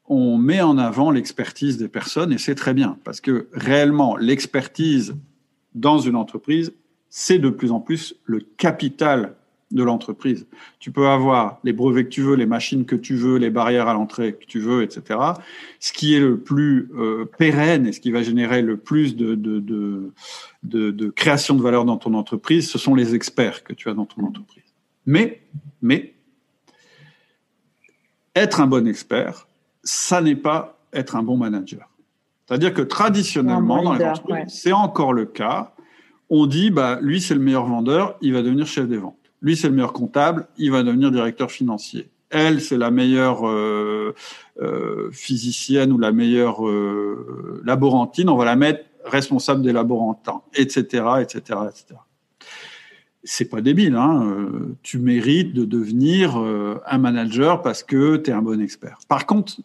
on 0.05 0.37
met 0.37 0.61
en 0.61 0.77
avant 0.77 1.09
l'expertise 1.09 1.79
des 1.79 1.87
personnes 1.87 2.31
et 2.31 2.37
c'est 2.37 2.53
très 2.53 2.75
bien 2.75 2.99
parce 3.03 3.19
que 3.19 3.47
réellement, 3.53 4.15
l'expertise 4.17 5.15
dans 5.73 5.97
une 5.97 6.15
entreprise, 6.15 6.73
c'est 7.09 7.39
de 7.39 7.49
plus 7.49 7.71
en 7.71 7.79
plus 7.79 8.17
le 8.25 8.39
capital 8.39 9.33
de 9.71 9.81
l'entreprise. 9.81 10.45
Tu 10.77 10.91
peux 10.91 11.07
avoir 11.07 11.59
les 11.63 11.73
brevets 11.73 12.03
que 12.03 12.09
tu 12.09 12.21
veux, 12.21 12.35
les 12.35 12.45
machines 12.45 12.85
que 12.85 12.95
tu 12.95 13.15
veux, 13.15 13.39
les 13.39 13.49
barrières 13.49 13.87
à 13.87 13.95
l'entrée 13.95 14.33
que 14.33 14.45
tu 14.45 14.59
veux, 14.59 14.83
etc. 14.83 15.19
Ce 15.79 15.91
qui 15.91 16.13
est 16.13 16.19
le 16.19 16.37
plus 16.39 16.91
euh, 16.95 17.25
pérenne 17.25 17.87
et 17.87 17.93
ce 17.93 17.99
qui 17.99 18.11
va 18.11 18.21
générer 18.21 18.61
le 18.61 18.77
plus 18.77 19.15
de, 19.15 20.13
création 21.15 21.55
de 21.55 21.63
valeur 21.63 21.83
dans 21.83 21.97
ton 21.97 22.13
entreprise, 22.13 22.69
ce 22.69 22.77
sont 22.77 22.93
les 22.93 23.15
experts 23.15 23.63
que 23.63 23.73
tu 23.73 23.89
as 23.89 23.95
dans 23.95 24.05
ton 24.05 24.23
entreprise. 24.23 24.66
Mais, 25.07 25.41
mais, 25.81 26.13
être 28.35 28.61
un 28.61 28.67
bon 28.67 28.85
expert, 28.87 29.47
ça 29.83 30.21
n'est 30.21 30.35
pas 30.35 30.77
être 30.93 31.15
un 31.15 31.23
bon 31.23 31.37
manager. 31.37 31.89
C'est-à-dire 32.45 32.73
que 32.73 32.81
traditionnellement, 32.81 33.81
dans 33.81 33.93
les 33.93 34.05
entreprises, 34.05 34.53
c'est 34.53 34.73
encore 34.73 35.13
le 35.13 35.25
cas. 35.25 35.73
On 36.29 36.45
dit, 36.45 36.71
bah, 36.71 36.99
lui, 37.01 37.21
c'est 37.21 37.33
le 37.33 37.39
meilleur 37.39 37.65
vendeur, 37.65 38.17
il 38.21 38.33
va 38.33 38.41
devenir 38.41 38.67
chef 38.67 38.87
des 38.87 38.97
ventes. 38.97 39.15
Lui, 39.41 39.55
c'est 39.55 39.69
le 39.69 39.73
meilleur 39.73 39.93
comptable, 39.93 40.47
il 40.57 40.71
va 40.71 40.83
devenir 40.83 41.09
directeur 41.09 41.51
financier. 41.51 42.09
Elle, 42.29 42.59
c'est 42.59 42.77
la 42.77 42.91
meilleure 42.91 43.47
euh, 43.47 44.13
euh, 44.61 45.09
physicienne 45.11 45.93
ou 45.93 45.97
la 45.97 46.11
meilleure 46.11 46.67
euh, 46.67 47.61
laborantine, 47.63 48.29
on 48.29 48.35
va 48.35 48.43
la 48.43 48.57
mettre 48.57 48.83
responsable 49.05 49.61
des 49.61 49.71
laborantins, 49.71 50.41
etc., 50.53 51.05
etc., 51.21 51.59
etc 51.69 51.97
c'est 53.27 53.49
pas 53.49 53.61
débile. 53.61 53.95
Hein. 53.95 54.23
Euh, 54.25 54.77
tu 54.83 54.99
mérites 54.99 55.53
de 55.53 55.65
devenir 55.65 56.39
euh, 56.39 56.81
un 56.87 56.97
manager 56.97 57.61
parce 57.61 57.83
que 57.83 58.15
tu 58.17 58.31
es 58.31 58.33
un 58.33 58.41
bon 58.41 58.61
expert. 58.61 58.99
Par 59.09 59.25
contre, 59.25 59.57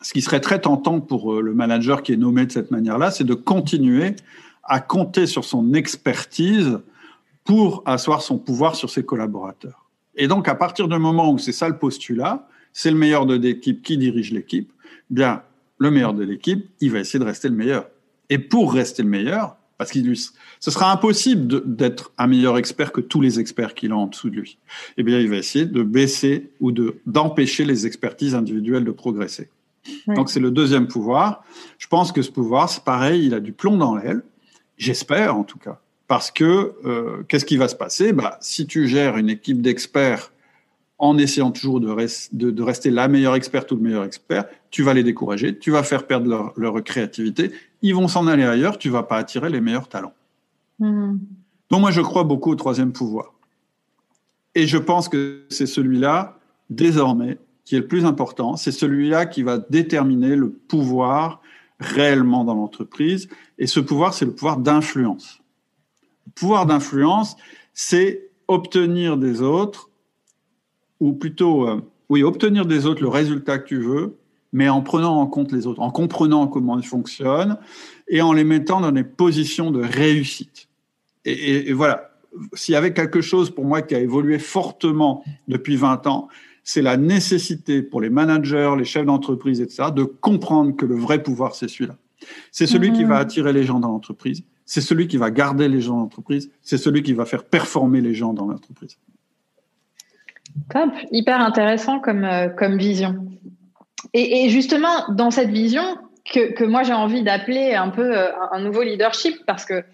ce 0.00 0.12
qui 0.12 0.22
serait 0.22 0.40
très 0.40 0.60
tentant 0.60 1.00
pour 1.00 1.34
euh, 1.34 1.42
le 1.42 1.52
manager 1.52 2.02
qui 2.02 2.12
est 2.12 2.16
nommé 2.16 2.46
de 2.46 2.52
cette 2.52 2.70
manière-là, 2.70 3.10
c'est 3.10 3.24
de 3.24 3.34
continuer 3.34 4.16
à 4.64 4.80
compter 4.80 5.26
sur 5.26 5.44
son 5.44 5.74
expertise 5.74 6.78
pour 7.44 7.82
asseoir 7.84 8.22
son 8.22 8.38
pouvoir 8.38 8.76
sur 8.76 8.88
ses 8.88 9.04
collaborateurs. 9.04 9.86
Et 10.16 10.26
donc, 10.26 10.48
à 10.48 10.54
partir 10.54 10.88
du 10.88 10.98
moment 10.98 11.30
où 11.30 11.38
c'est 11.38 11.52
ça 11.52 11.68
le 11.68 11.76
postulat, 11.76 12.48
c'est 12.72 12.90
le 12.90 12.96
meilleur 12.96 13.26
de 13.26 13.34
l'équipe 13.34 13.82
qui 13.82 13.98
dirige 13.98 14.32
l'équipe, 14.32 14.72
bien, 15.10 15.42
le 15.78 15.90
meilleur 15.90 16.14
de 16.14 16.24
l'équipe, 16.24 16.68
il 16.80 16.92
va 16.92 17.00
essayer 17.00 17.18
de 17.18 17.24
rester 17.24 17.48
le 17.48 17.54
meilleur. 17.54 17.86
Et 18.30 18.38
pour 18.38 18.72
rester 18.72 19.02
le 19.02 19.08
meilleur, 19.08 19.57
parce 19.78 19.92
qu'il 19.92 20.14
ce 20.16 20.70
sera 20.70 20.92
impossible 20.92 21.62
d'être 21.64 22.12
un 22.18 22.26
meilleur 22.26 22.58
expert 22.58 22.90
que 22.90 23.00
tous 23.00 23.20
les 23.20 23.38
experts 23.38 23.74
qu'il 23.74 23.92
a 23.92 23.96
en 23.96 24.08
dessous 24.08 24.28
de 24.28 24.34
lui. 24.34 24.58
Eh 24.96 25.04
bien, 25.04 25.20
il 25.20 25.28
va 25.30 25.36
essayer 25.36 25.66
de 25.66 25.82
baisser 25.84 26.50
ou 26.60 26.72
de 26.72 26.96
d'empêcher 27.06 27.64
les 27.64 27.86
expertises 27.86 28.34
individuelles 28.34 28.84
de 28.84 28.90
progresser. 28.90 29.48
Donc, 30.08 30.30
c'est 30.30 30.40
le 30.40 30.50
deuxième 30.50 30.88
pouvoir. 30.88 31.44
Je 31.78 31.86
pense 31.86 32.12
que 32.12 32.22
ce 32.22 32.30
pouvoir, 32.30 32.68
c'est 32.68 32.84
pareil, 32.84 33.24
il 33.24 33.34
a 33.34 33.40
du 33.40 33.52
plomb 33.52 33.76
dans 33.76 33.96
l'aile. 33.96 34.22
J'espère, 34.76 35.36
en 35.36 35.44
tout 35.44 35.58
cas. 35.58 35.80
Parce 36.08 36.30
que, 36.30 36.74
euh, 36.84 37.22
qu'est-ce 37.28 37.44
qui 37.44 37.56
va 37.56 37.68
se 37.68 37.76
passer? 37.76 38.12
Bah, 38.12 38.36
Si 38.40 38.66
tu 38.66 38.88
gères 38.88 39.16
une 39.16 39.30
équipe 39.30 39.62
d'experts 39.62 40.32
en 40.98 41.16
essayant 41.16 41.52
toujours 41.52 41.80
de, 41.80 41.94
de, 42.32 42.62
rester 42.62 42.90
la 42.90 43.06
meilleure 43.06 43.36
experte 43.36 43.70
ou 43.70 43.76
le 43.76 43.82
meilleur 43.82 44.04
expert, 44.04 44.44
tu 44.70 44.82
vas 44.82 44.94
les 44.94 45.04
décourager, 45.04 45.56
tu 45.56 45.70
vas 45.70 45.84
faire 45.84 46.06
perdre 46.06 46.28
leur, 46.28 46.52
leur 46.56 46.82
créativité, 46.82 47.52
ils 47.82 47.94
vont 47.94 48.08
s'en 48.08 48.26
aller 48.26 48.44
ailleurs, 48.44 48.78
tu 48.78 48.90
vas 48.90 49.02
pas 49.02 49.16
attirer 49.16 49.50
les 49.50 49.60
meilleurs 49.60 49.88
talents. 49.88 50.14
Hmm. 50.78 51.18
Donc 51.70 51.80
moi, 51.80 51.90
je 51.90 52.00
crois 52.00 52.24
beaucoup 52.24 52.50
au 52.50 52.54
troisième 52.54 52.92
pouvoir. 52.92 53.34
Et 54.54 54.66
je 54.66 54.78
pense 54.78 55.08
que 55.08 55.44
c'est 55.50 55.66
celui-là, 55.66 56.38
désormais, 56.70 57.38
qui 57.64 57.76
est 57.76 57.80
le 57.80 57.86
plus 57.86 58.04
important. 58.04 58.56
C'est 58.56 58.72
celui-là 58.72 59.26
qui 59.26 59.42
va 59.42 59.58
déterminer 59.58 60.34
le 60.36 60.50
pouvoir 60.50 61.42
réellement 61.78 62.44
dans 62.44 62.54
l'entreprise. 62.54 63.28
Et 63.58 63.66
ce 63.66 63.80
pouvoir, 63.80 64.14
c'est 64.14 64.24
le 64.24 64.34
pouvoir 64.34 64.56
d'influence. 64.56 65.40
Le 66.26 66.32
pouvoir 66.32 66.66
d'influence, 66.66 67.36
c'est 67.74 68.30
obtenir 68.48 69.16
des 69.16 69.42
autres, 69.42 69.90
ou 71.00 71.12
plutôt, 71.12 71.68
euh, 71.68 71.82
oui, 72.08 72.22
obtenir 72.22 72.66
des 72.66 72.86
autres 72.86 73.02
le 73.02 73.08
résultat 73.08 73.58
que 73.58 73.68
tu 73.68 73.78
veux, 73.78 74.16
mais 74.52 74.68
en 74.68 74.82
prenant 74.82 75.20
en 75.20 75.26
compte 75.26 75.52
les 75.52 75.66
autres, 75.66 75.80
en 75.80 75.90
comprenant 75.90 76.46
comment 76.46 76.78
ils 76.78 76.86
fonctionnent 76.86 77.58
et 78.08 78.22
en 78.22 78.32
les 78.32 78.44
mettant 78.44 78.80
dans 78.80 78.92
des 78.92 79.04
positions 79.04 79.70
de 79.70 79.82
réussite. 79.82 80.68
Et, 81.24 81.72
voilà, 81.72 82.12
s'il 82.54 82.72
y 82.72 82.76
avait 82.76 82.94
quelque 82.94 83.20
chose 83.20 83.50
pour 83.50 83.64
moi 83.64 83.82
qui 83.82 83.94
a 83.94 84.00
évolué 84.00 84.38
fortement 84.38 85.24
depuis 85.46 85.76
20 85.76 86.06
ans, 86.06 86.28
c'est 86.64 86.82
la 86.82 86.96
nécessité 86.96 87.82
pour 87.82 88.00
les 88.00 88.10
managers, 88.10 88.74
les 88.78 88.84
chefs 88.84 89.04
d'entreprise, 89.04 89.60
etc., 89.60 89.90
de 89.94 90.04
comprendre 90.04 90.76
que 90.76 90.86
le 90.86 90.94
vrai 90.94 91.22
pouvoir, 91.22 91.54
c'est 91.54 91.68
celui-là. 91.68 91.96
C'est 92.50 92.66
celui 92.66 92.92
qui 92.92 93.04
va 93.04 93.16
mmh. 93.16 93.22
attirer 93.22 93.52
les 93.52 93.64
gens 93.64 93.78
dans 93.78 93.88
l'entreprise, 93.88 94.42
c'est 94.64 94.80
celui 94.80 95.06
qui 95.08 95.16
va 95.16 95.30
garder 95.30 95.68
les 95.68 95.80
gens 95.80 95.94
dans 95.94 96.00
l'entreprise, 96.00 96.50
c'est 96.60 96.76
celui 96.76 97.02
qui 97.02 97.12
va 97.12 97.24
faire 97.24 97.44
performer 97.44 98.00
les 98.00 98.14
gens 98.14 98.34
dans 98.34 98.46
l'entreprise. 98.46 98.98
Top, 100.70 100.90
hyper 101.10 101.40
intéressant 101.40 102.00
comme, 102.00 102.24
euh, 102.24 102.48
comme 102.48 102.76
vision. 102.76 103.26
Et, 104.14 104.48
justement, 104.50 105.08
dans 105.10 105.30
cette 105.30 105.50
vision 105.50 105.82
que, 106.24 106.52
que 106.52 106.64
moi 106.64 106.82
j'ai 106.82 106.92
envie 106.92 107.22
d'appeler 107.22 107.74
un 107.74 107.88
peu 107.88 108.16
euh, 108.16 108.30
un 108.52 108.60
nouveau 108.60 108.82
leadership, 108.82 109.44
parce 109.46 109.64
que 109.64 109.84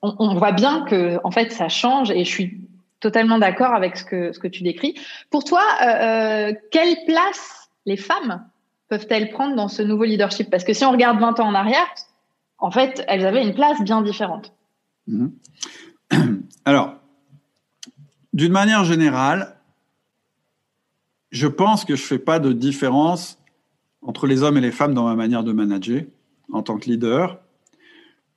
on, 0.00 0.34
voit 0.34 0.52
bien 0.52 0.84
que 0.84 1.18
en 1.24 1.30
fait 1.30 1.52
ça 1.52 1.68
change, 1.68 2.10
et 2.10 2.24
je 2.24 2.30
suis 2.30 2.60
totalement 3.00 3.38
d'accord 3.38 3.74
avec 3.74 3.96
ce 3.96 4.04
que 4.04 4.32
ce 4.32 4.38
que 4.38 4.48
tu 4.48 4.62
décris. 4.62 4.94
Pour 5.30 5.44
toi, 5.44 5.62
euh, 5.82 5.86
euh, 5.86 6.54
quelle 6.70 6.96
place 7.06 7.70
les 7.86 7.96
femmes 7.96 8.44
peuvent-elles 8.88 9.30
prendre 9.30 9.56
dans 9.56 9.68
ce 9.68 9.82
nouveau 9.82 10.04
leadership? 10.04 10.50
Parce 10.50 10.64
que 10.64 10.72
si 10.72 10.84
on 10.84 10.92
regarde 10.92 11.18
20 11.18 11.40
ans 11.40 11.48
en 11.48 11.54
arrière, 11.54 11.86
en 12.58 12.70
fait, 12.70 13.04
elles 13.08 13.26
avaient 13.26 13.42
une 13.42 13.54
place 13.54 13.80
bien 13.82 14.02
différente. 14.02 14.52
Mhm. 15.06 15.32
Alors, 16.64 16.94
d'une 18.32 18.52
manière 18.52 18.84
générale, 18.84 19.56
je 21.30 21.46
pense 21.46 21.84
que 21.84 21.96
je 21.96 22.02
ne 22.02 22.06
fais 22.06 22.18
pas 22.18 22.38
de 22.38 22.52
différence 22.52 23.37
entre 24.02 24.26
les 24.26 24.42
hommes 24.42 24.56
et 24.56 24.60
les 24.60 24.72
femmes 24.72 24.94
dans 24.94 25.04
ma 25.04 25.14
manière 25.14 25.44
de 25.44 25.52
manager 25.52 26.02
en 26.52 26.62
tant 26.62 26.78
que 26.78 26.88
leader. 26.88 27.38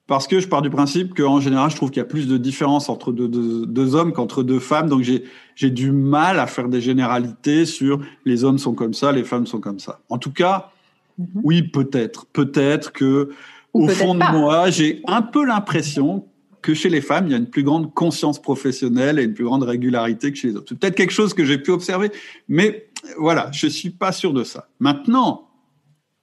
Parce 0.07 0.27
que 0.27 0.41
je 0.41 0.47
pars 0.47 0.61
du 0.61 0.69
principe 0.69 1.15
qu'en 1.15 1.39
général, 1.39 1.71
je 1.71 1.77
trouve 1.77 1.89
qu'il 1.89 1.99
y 1.99 2.05
a 2.05 2.05
plus 2.05 2.27
de 2.27 2.37
différence 2.37 2.89
entre 2.89 3.13
deux, 3.13 3.95
hommes 3.95 4.11
qu'entre 4.11 4.43
deux 4.43 4.59
femmes. 4.59 4.89
Donc, 4.89 5.03
j'ai 5.03 5.69
du 5.69 5.93
mal 5.93 6.39
à 6.39 6.47
faire 6.47 6.67
des 6.67 6.81
généralités 6.81 7.65
sur 7.65 8.01
les 8.25 8.43
hommes 8.43 8.57
sont 8.57 8.73
comme 8.73 8.93
ça, 8.93 9.13
les 9.13 9.23
femmes 9.23 9.47
sont 9.47 9.61
comme 9.61 9.79
ça. 9.79 10.01
En 10.09 10.17
tout 10.17 10.33
cas, 10.33 10.71
mhm. 11.17 11.27
oui, 11.43 11.61
peut-être. 11.61 12.25
Peut-être 12.25 12.91
que, 12.91 13.29
au 13.71 13.87
fond 13.87 14.15
de 14.15 14.37
moi, 14.37 14.69
j'ai 14.69 15.01
un 15.07 15.21
peu 15.21 15.45
l'impression 15.45 16.25
que 16.61 16.73
chez 16.73 16.89
les 16.89 17.01
femmes, 17.01 17.27
il 17.27 17.31
y 17.31 17.35
a 17.35 17.37
une 17.37 17.49
plus 17.49 17.63
grande 17.63 17.93
conscience 17.93 18.41
professionnelle 18.41 19.17
et 19.17 19.23
une 19.23 19.33
plus 19.33 19.45
grande 19.45 19.63
régularité 19.63 20.31
que 20.31 20.37
chez 20.37 20.49
les 20.49 20.57
hommes. 20.57 20.65
C'est 20.67 20.77
peut-être 20.77 20.95
quelque 20.95 21.13
chose 21.13 21.33
que 21.33 21.45
j'ai 21.45 21.57
pu 21.57 21.71
observer, 21.71 22.11
mais 22.49 22.89
voilà, 23.17 23.49
je 23.53 23.67
suis 23.67 23.91
pas 23.91 24.11
sûr 24.11 24.33
de 24.33 24.43
ça. 24.43 24.67
Maintenant, 24.79 25.47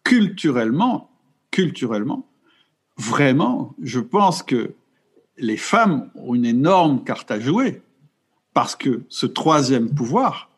culturellement, 0.08 1.10
culturellement, 1.50 2.26
vraiment, 2.96 3.74
je 3.82 4.00
pense 4.00 4.42
que 4.42 4.72
les 5.36 5.58
femmes 5.58 6.10
ont 6.14 6.34
une 6.34 6.46
énorme 6.46 7.04
carte 7.04 7.30
à 7.30 7.38
jouer 7.38 7.82
parce 8.54 8.74
que 8.74 9.02
ce 9.10 9.26
troisième 9.26 9.94
pouvoir, 9.94 10.48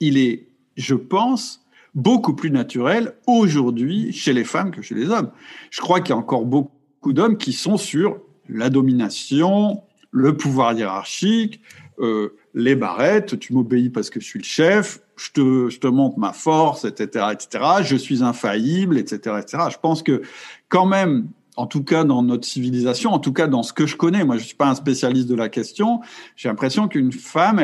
il 0.00 0.16
est, 0.16 0.48
je 0.78 0.94
pense, 0.94 1.66
beaucoup 1.94 2.32
plus 2.32 2.50
naturel 2.50 3.12
aujourd'hui 3.26 4.10
chez 4.10 4.32
les 4.32 4.44
femmes 4.44 4.70
que 4.70 4.80
chez 4.80 4.94
les 4.94 5.10
hommes. 5.10 5.32
Je 5.70 5.82
crois 5.82 6.00
qu'il 6.00 6.14
y 6.14 6.16
a 6.16 6.18
encore 6.18 6.46
beaucoup 6.46 7.12
d'hommes 7.12 7.36
qui 7.36 7.52
sont 7.52 7.76
sur 7.76 8.18
la 8.48 8.70
domination, 8.70 9.82
le 10.12 10.34
pouvoir 10.34 10.72
hiérarchique, 10.72 11.60
euh, 11.98 12.34
les 12.58 12.74
barrettes, 12.74 13.38
tu 13.38 13.54
m'obéis 13.54 13.88
parce 13.88 14.10
que 14.10 14.18
je 14.18 14.24
suis 14.24 14.40
le 14.40 14.44
chef, 14.44 15.00
je 15.16 15.78
te, 15.78 15.86
montre 15.86 16.18
ma 16.18 16.32
force, 16.32 16.84
etc., 16.84 17.26
etc., 17.32 17.64
je 17.82 17.94
suis 17.94 18.24
infaillible, 18.24 18.98
etc., 18.98 19.36
etc. 19.40 19.64
Je 19.70 19.78
pense 19.78 20.02
que 20.02 20.22
quand 20.68 20.84
même, 20.84 21.28
en 21.56 21.66
tout 21.66 21.84
cas 21.84 22.02
dans 22.02 22.20
notre 22.22 22.44
civilisation, 22.44 23.12
en 23.12 23.20
tout 23.20 23.32
cas 23.32 23.46
dans 23.46 23.62
ce 23.62 23.72
que 23.72 23.86
je 23.86 23.94
connais, 23.94 24.24
moi 24.24 24.38
je 24.38 24.44
suis 24.44 24.56
pas 24.56 24.66
un 24.66 24.74
spécialiste 24.74 25.28
de 25.28 25.36
la 25.36 25.48
question, 25.48 26.00
j'ai 26.34 26.48
l'impression 26.48 26.88
qu'une 26.88 27.12
femme, 27.12 27.62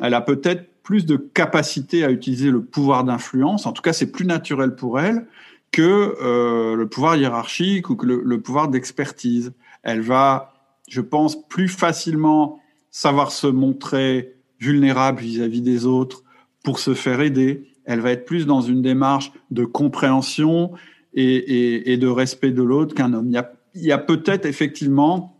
elle, 0.00 0.14
a 0.14 0.20
peut-être 0.20 0.70
plus 0.84 1.04
de 1.04 1.16
capacité 1.16 2.04
à 2.04 2.10
utiliser 2.10 2.52
le 2.52 2.62
pouvoir 2.62 3.02
d'influence, 3.02 3.66
en 3.66 3.72
tout 3.72 3.82
cas 3.82 3.92
c'est 3.92 4.12
plus 4.12 4.24
naturel 4.24 4.76
pour 4.76 5.00
elle 5.00 5.26
que 5.72 6.14
euh, 6.22 6.76
le 6.76 6.86
pouvoir 6.86 7.16
hiérarchique 7.16 7.90
ou 7.90 7.96
que 7.96 8.06
le 8.06 8.40
pouvoir 8.40 8.68
d'expertise 8.68 9.52
elle 9.82 10.00
va, 10.00 10.54
je 10.88 11.00
pense, 11.00 11.48
plus 11.48 11.68
facilement 11.68 12.60
savoir 12.98 13.30
se 13.30 13.46
montrer 13.46 14.34
vulnérable 14.58 15.20
vis-à-vis 15.20 15.62
des 15.62 15.86
autres 15.86 16.24
pour 16.64 16.80
se 16.80 16.94
faire 16.94 17.20
aider. 17.20 17.70
Elle 17.84 18.00
va 18.00 18.10
être 18.10 18.24
plus 18.24 18.44
dans 18.44 18.60
une 18.60 18.82
démarche 18.82 19.30
de 19.52 19.64
compréhension 19.64 20.72
et, 21.14 21.96
de 21.96 22.08
respect 22.08 22.50
de 22.50 22.62
l'autre 22.62 22.96
qu'un 22.96 23.12
homme. 23.12 23.28
Il 23.74 23.84
y 23.84 23.92
a, 23.92 23.98
peut-être 23.98 24.46
effectivement 24.46 25.36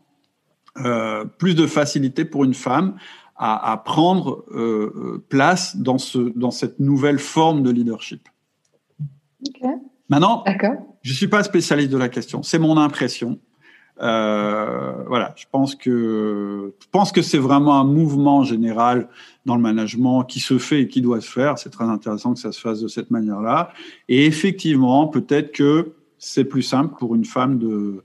euh, 0.85 1.25
plus 1.25 1.57
de 1.57 1.66
facilité 1.66 2.25
pour 2.25 2.44
une 2.44 2.55
femme 2.55 2.94
à, 3.35 3.83
prendre 3.85 4.44
euh, 4.53 5.25
place 5.29 5.77
dans, 5.77 5.99
ce, 5.99 6.18
dans 6.38 6.53
cette 6.53 6.79
nouvelle 6.79 7.18
forme 7.18 7.64
de 7.64 7.71
leadership. 7.71 8.29
Maintenant, 10.09 10.44
je 11.03 11.11
ne 11.11 11.16
suis 11.16 11.29
pas 11.29 11.42
spécialiste 11.42 11.90
de 11.90 11.99
la 11.99 12.09
question, 12.09 12.44
c'est 12.44 12.61
mon 12.61 12.77
impression. 12.77 13.40
Euh, 14.01 14.93
voilà, 15.07 15.35
je 15.37 15.47
pense 15.51 15.75
que 15.75 16.73
je 16.81 16.87
pense 16.93 17.11
que 17.11 17.23
c'est 17.23 17.39
vraiment 17.39 17.81
un 17.81 17.85
mouvement 17.85 18.45
général 18.45 19.09
dans 19.45 19.57
le 19.57 19.63
management 19.63 20.25
qui 20.25 20.41
se 20.41 20.59
fait 20.59 20.83
et 20.83 20.89
qui 20.89 21.01
doit 21.01 21.21
se 21.21 21.31
faire. 21.31 21.59
C'est 21.59 21.71
très 21.71 21.85
intéressant 21.85 22.35
que 22.35 22.41
ça 22.41 22.53
se 22.53 22.61
fasse 22.61 22.81
de 22.81 22.89
cette 22.89 23.11
manière-là. 23.11 23.73
Et 24.09 24.27
effectivement, 24.27 25.09
peut-être 25.09 25.53
que 25.53 25.93
c'est 26.19 26.45
plus 26.45 26.63
simple 26.63 26.95
pour 26.99 27.15
une 27.15 27.25
femme 27.25 27.59
de 27.59 28.03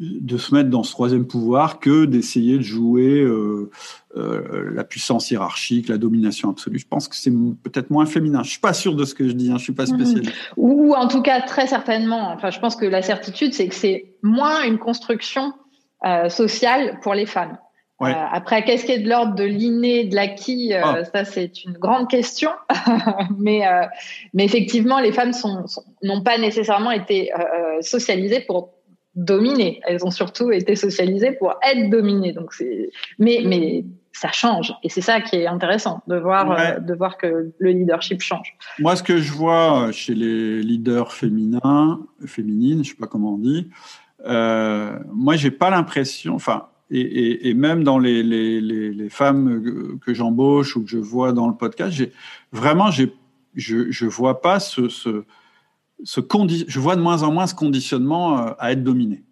de 0.00 0.38
se 0.38 0.54
mettre 0.54 0.70
dans 0.70 0.82
ce 0.82 0.92
troisième 0.92 1.26
pouvoir 1.26 1.78
que 1.78 2.06
d'essayer 2.06 2.56
de 2.56 2.62
jouer 2.62 3.20
euh, 3.20 3.70
euh, 4.16 4.70
la 4.72 4.82
puissance 4.82 5.30
hiérarchique, 5.30 5.88
la 5.88 5.98
domination 5.98 6.48
absolue. 6.48 6.78
Je 6.78 6.86
pense 6.88 7.06
que 7.06 7.14
c'est 7.14 7.30
peut-être 7.30 7.90
moins 7.90 8.06
féminin. 8.06 8.42
Je 8.42 8.50
suis 8.50 8.60
pas 8.60 8.72
sûr 8.72 8.94
de 8.94 9.04
ce 9.04 9.14
que 9.14 9.28
je 9.28 9.32
dis. 9.32 9.52
Hein, 9.52 9.58
je 9.58 9.64
suis 9.64 9.74
pas 9.74 9.84
mhm. 9.84 9.98
spécialiste. 9.98 10.32
Ou 10.56 10.94
en 10.94 11.06
tout 11.06 11.20
cas 11.20 11.42
très 11.42 11.66
certainement. 11.66 12.30
Enfin, 12.30 12.50
je 12.50 12.58
pense 12.60 12.76
que 12.76 12.86
la 12.86 13.02
certitude, 13.02 13.52
c'est 13.52 13.68
que 13.68 13.74
c'est 13.74 14.14
moins 14.22 14.62
une 14.64 14.78
construction 14.78 15.52
euh, 16.06 16.30
sociale 16.30 16.98
pour 17.02 17.12
les 17.12 17.26
femmes. 17.26 17.58
Ouais. 18.00 18.14
Après, 18.32 18.64
qu'est-ce 18.64 18.86
qui 18.86 18.92
est 18.92 19.00
de 19.00 19.08
l'ordre 19.10 19.34
de 19.34 19.44
l'inné, 19.44 20.04
de 20.04 20.14
l'acquis 20.14 20.72
ah. 20.72 21.04
Ça, 21.04 21.26
c'est 21.26 21.64
une 21.64 21.74
grande 21.74 22.08
question. 22.08 22.50
mais, 23.38 23.60
mais 24.32 24.46
effectivement, 24.46 25.00
les 25.00 25.12
femmes 25.12 25.34
sont, 25.34 25.66
n'ont 26.02 26.22
pas 26.22 26.38
nécessairement 26.38 26.92
été 26.92 27.30
socialisées 27.82 28.40
pour 28.40 28.70
dominer. 29.14 29.80
Elles 29.86 30.04
ont 30.04 30.10
surtout 30.10 30.50
été 30.52 30.76
socialisées 30.76 31.32
pour 31.32 31.54
être 31.62 31.90
dominées. 31.90 32.32
Donc 32.32 32.52
c'est, 32.52 32.90
mais 33.18 33.42
mais 33.44 33.84
ça 34.12 34.32
change 34.32 34.72
et 34.82 34.88
c'est 34.88 35.00
ça 35.00 35.20
qui 35.20 35.36
est 35.36 35.46
intéressant 35.46 36.02
de 36.08 36.16
voir 36.16 36.50
euh, 36.50 36.78
de 36.78 36.94
voir 36.94 37.16
que 37.16 37.52
le 37.58 37.70
leadership 37.70 38.20
change. 38.20 38.56
Moi, 38.78 38.96
ce 38.96 39.02
que 39.02 39.18
je 39.18 39.32
vois 39.32 39.92
chez 39.92 40.14
les 40.14 40.62
leaders 40.62 41.12
féminins, 41.12 42.00
féminines, 42.26 42.84
je 42.84 42.90
sais 42.90 42.96
pas 42.96 43.06
comment 43.06 43.34
on 43.34 43.38
dit, 43.38 43.68
euh, 44.26 44.98
moi 45.12 45.36
j'ai 45.36 45.50
pas 45.50 45.70
l'impression, 45.70 46.34
enfin. 46.34 46.66
Et, 46.92 47.48
et, 47.48 47.54
même 47.54 47.84
dans 47.84 48.00
les, 48.00 48.24
les, 48.24 48.60
les, 48.60 48.90
les 48.92 49.08
femmes 49.08 50.00
que 50.04 50.12
j'embauche 50.12 50.74
ou 50.74 50.82
que 50.82 50.90
je 50.90 50.98
vois 50.98 51.32
dans 51.32 51.46
le 51.46 51.54
podcast, 51.54 51.92
j'ai 51.92 52.10
vraiment, 52.50 52.90
j'ai, 52.90 53.14
je, 53.54 53.92
je 53.92 54.06
vois 54.06 54.40
pas 54.40 54.58
ce, 54.58 54.88
ce, 54.88 55.22
ce 56.04 56.20
je 56.68 56.80
vois 56.80 56.96
de 56.96 57.00
moins 57.00 57.22
en 57.22 57.32
moins 57.32 57.46
ce 57.46 57.54
conditionnement 57.54 58.38
euh, 58.38 58.50
à 58.58 58.72
être 58.72 58.82
dominé. 58.82 59.24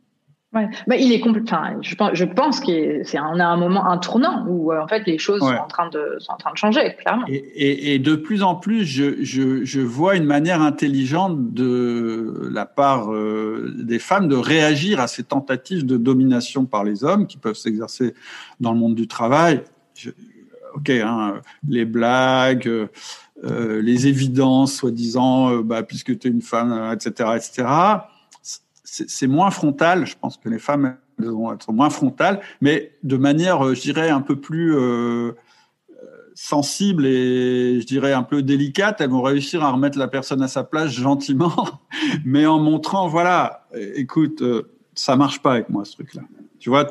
Ouais. 0.55 0.67
Bah, 0.87 0.97
il 0.97 1.13
est 1.13 1.23
enfin, 1.27 1.77
je 1.83 1.95
pense, 1.95 2.13
je 2.15 2.25
pense 2.25 2.61
qu'on 2.61 3.39
a 3.39 3.45
un 3.45 3.57
moment, 3.59 3.85
un 3.85 3.99
tournant 3.99 4.47
où 4.49 4.73
euh, 4.73 4.81
en 4.81 4.89
fait 4.89 5.07
les 5.07 5.19
choses 5.19 5.41
sont 5.41 5.47
en 5.47 5.67
train 5.67 5.91
de 5.91 6.17
sont 6.21 6.33
en 6.33 6.37
train 6.39 6.53
de 6.53 6.57
changer 6.57 6.97
clairement. 6.99 7.27
Et, 7.29 7.95
et, 7.95 7.99
de 7.99 8.17
plus 8.17 8.43
en 8.43 8.55
plus, 8.55 8.87
je, 8.87 9.23
je, 9.23 9.63
je, 9.67 9.81
vois 9.81 10.17
une 10.17 10.25
manière 10.25 10.63
intelligente 10.63 11.53
de 11.53 12.49
la 12.51 12.65
part 12.65 13.13
euh, 13.13 13.75
des 13.77 13.99
femmes 13.99 14.27
de 14.27 14.37
réagir 14.37 15.01
à 15.01 15.07
ces 15.07 15.23
tentatives 15.23 15.85
de 15.85 15.99
domination 15.99 16.65
par 16.65 16.83
les 16.83 17.05
hommes 17.05 17.27
qui 17.27 17.37
peuvent 17.37 17.55
s'exercer 17.55 18.15
dans 18.59 18.73
le 18.73 18.79
monde 18.79 18.95
du 18.95 19.07
travail. 19.07 19.63
ok, 20.75 20.89
hein, 20.89 21.43
les 21.69 21.85
blagues. 21.85 22.89
Euh, 23.45 23.81
les 23.81 24.09
évidences, 24.09 24.75
soi-disant, 24.75 25.53
euh, 25.53 25.63
bah, 25.63 25.83
puisque 25.83 26.19
tu 26.19 26.29
es 26.29 26.31
une 26.31 26.43
femme, 26.43 26.93
etc., 26.93 27.31
etc. 27.37 27.69
C'est 28.83 29.27
moins 29.29 29.51
frontal. 29.51 30.07
Je 30.07 30.17
pense 30.21 30.37
que 30.39 30.49
les 30.49 30.59
femmes 30.59 30.97
vont 31.19 31.53
être 31.53 31.73
moins 31.73 31.91
frontales, 31.91 32.41
mais 32.61 32.93
de 33.05 33.17
manière, 33.17 33.65
euh, 33.65 33.75
je 33.75 33.83
dirais, 33.83 34.11
un 34.11 34.23
peu 34.23 34.37
plus 34.37 34.77
sensible 36.35 37.05
et 37.05 37.81
je 37.81 37.87
dirais 37.87 38.13
un 38.13 38.23
peu 38.23 38.43
délicate. 38.43 39.01
Elles 39.01 39.11
vont 39.11 39.23
réussir 39.23 39.65
à 39.65 39.73
remettre 39.73 39.99
la 39.99 40.09
personne 40.09 40.43
à 40.43 40.49
sa 40.49 40.65
place 40.65 40.91
gentiment, 40.91 41.81
mais 42.25 42.47
en 42.47 42.59
montrant, 42.59 43.09
voilà, 43.09 43.67
écoute, 43.95 44.43
ça 44.95 45.17
marche 45.17 45.43
pas 45.43 45.53
avec 45.53 45.69
moi 45.69 45.85
ce 45.85 45.93
truc-là. 45.93 46.23
Tu 46.61 46.71
vois, 46.71 46.87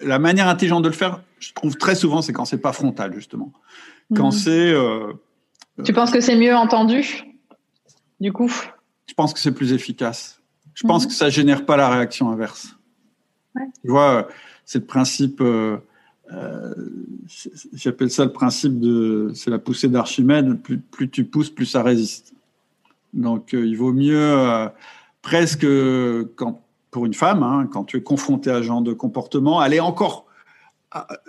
la 0.00 0.18
manière 0.18 0.48
intelligente 0.48 0.82
de 0.82 0.88
le 0.88 0.94
faire, 0.94 1.22
je 1.38 1.52
trouve 1.52 1.76
très 1.76 1.94
souvent, 1.94 2.22
c'est 2.22 2.32
quand 2.32 2.44
c'est 2.44 2.58
pas 2.58 2.72
frontal 2.72 3.14
justement. 3.14 3.52
Quand 4.14 4.26
mhm. 4.26 4.38
c'est. 4.38 4.72
Euh, 4.72 5.12
tu 5.84 5.92
penses 5.92 6.10
que 6.10 6.20
c'est 6.20 6.36
mieux 6.36 6.54
entendu, 6.54 7.24
du 8.20 8.32
coup? 8.32 8.52
Je 9.06 9.14
pense 9.14 9.32
que 9.32 9.40
c'est 9.40 9.52
plus 9.52 9.72
efficace. 9.72 10.40
Je 10.74 10.86
pense 10.86 11.04
mhm. 11.04 11.08
que 11.08 11.14
ça 11.14 11.30
génère 11.30 11.64
pas 11.64 11.76
la 11.76 11.88
réaction 11.88 12.30
inverse. 12.30 12.76
Tu 13.56 13.90
vois, 13.90 14.28
c'est 14.64 14.80
le 14.80 14.86
principe. 14.86 15.40
Euh, 15.40 15.78
euh, 16.32 16.74
j'appelle 17.72 18.10
ça 18.10 18.24
le 18.24 18.32
principe 18.32 18.78
de. 18.78 19.32
C'est 19.34 19.50
la 19.50 19.58
poussée 19.58 19.88
d'Archimède. 19.88 20.60
Plus, 20.62 20.78
plus, 20.78 21.08
tu 21.08 21.24
pousses, 21.24 21.50
plus 21.50 21.66
ça 21.66 21.82
résiste. 21.82 22.34
Donc, 23.12 23.52
il 23.52 23.76
vaut 23.76 23.92
mieux 23.92 24.68
presque 25.20 25.66
quand 26.36 26.62
pour 26.90 27.06
une 27.06 27.14
femme, 27.14 27.42
hein, 27.42 27.68
quand 27.70 27.84
tu 27.84 27.96
es 27.96 28.02
confronté 28.02 28.50
à 28.50 28.58
ce 28.58 28.62
genre 28.62 28.82
de 28.82 28.92
comportement, 28.92 29.60
aller 29.60 29.80
encore 29.80 30.26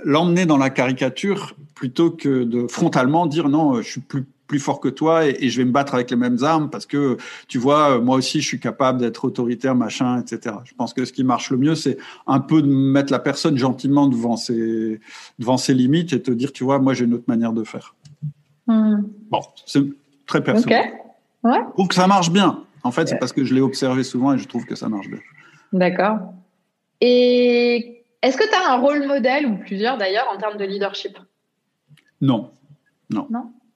l'emmener 0.03 0.45
dans 0.47 0.57
la 0.57 0.71
caricature 0.71 1.55
plutôt 1.75 2.09
que 2.09 2.43
de 2.43 2.67
frontalement 2.67 3.27
dire 3.27 3.47
non, 3.47 3.81
je 3.81 3.89
suis 3.89 4.01
plus 4.01 4.25
plus 4.51 4.59
fort 4.59 4.81
que 4.81 4.89
toi 4.89 5.25
et, 5.25 5.47
je 5.47 5.57
vais 5.59 5.63
me 5.63 5.71
battre 5.71 5.93
avec 5.93 6.11
les 6.11 6.17
mêmes 6.17 6.43
armes 6.43 6.69
parce 6.69 6.85
que 6.85 7.15
tu 7.47 7.57
vois, 7.57 8.01
moi 8.01 8.17
aussi 8.17 8.41
je 8.41 8.47
suis 8.47 8.59
capable 8.59 8.99
d'être 8.99 9.23
autoritaire, 9.23 9.75
machin, 9.75 10.19
etc. 10.19 10.57
Je 10.65 10.73
pense 10.73 10.93
que 10.93 11.05
ce 11.05 11.13
qui 11.13 11.23
marche 11.23 11.51
le 11.51 11.57
mieux, 11.57 11.73
c'est 11.73 11.97
un 12.27 12.41
peu 12.41 12.61
de 12.61 12.67
mettre 12.67 13.13
la 13.13 13.19
personne 13.19 13.57
gentiment 13.57 14.07
devant 14.07 14.35
ses 14.35 14.99
devant 15.39 15.55
ses 15.55 15.73
limites 15.73 16.11
et 16.11 16.21
te 16.21 16.31
dire, 16.31 16.51
tu 16.51 16.65
vois, 16.65 16.79
moi 16.79 16.93
j'ai 16.93 17.05
une 17.05 17.13
autre 17.13 17.23
manière 17.27 17.53
de 17.53 17.63
faire. 17.63 17.95
Hmm. 18.67 19.03
Bon, 19.29 19.39
c'est 19.65 19.85
très 20.25 20.43
personnel. 20.43 20.95
Ouais. 21.45 21.59
Je 21.69 21.71
trouve 21.71 21.87
que 21.87 21.95
ça 21.95 22.07
marche 22.07 22.29
bien. 22.29 22.59
En 22.83 22.91
fait, 22.91 23.07
c'est 23.07 23.19
parce 23.19 23.31
que 23.31 23.45
je 23.45 23.55
l'ai 23.55 23.61
observé 23.61 24.03
souvent 24.03 24.33
et 24.33 24.37
je 24.37 24.49
trouve 24.49 24.65
que 24.65 24.75
ça 24.75 24.89
marche 24.89 25.07
bien. 25.07 25.19
D'accord. 25.73 26.19
Et 26.99 28.03
est-ce 28.21 28.37
que 28.37 28.47
tu 28.47 28.55
as 28.55 28.71
un 28.71 28.77
rôle 28.77 29.07
modèle, 29.07 29.45
ou 29.47 29.57
plusieurs 29.57 29.97
d'ailleurs, 29.97 30.27
en 30.33 30.37
termes 30.37 30.57
de 30.57 30.65
leadership? 30.65 31.17
Non. 32.21 32.51
Non? 33.09 33.27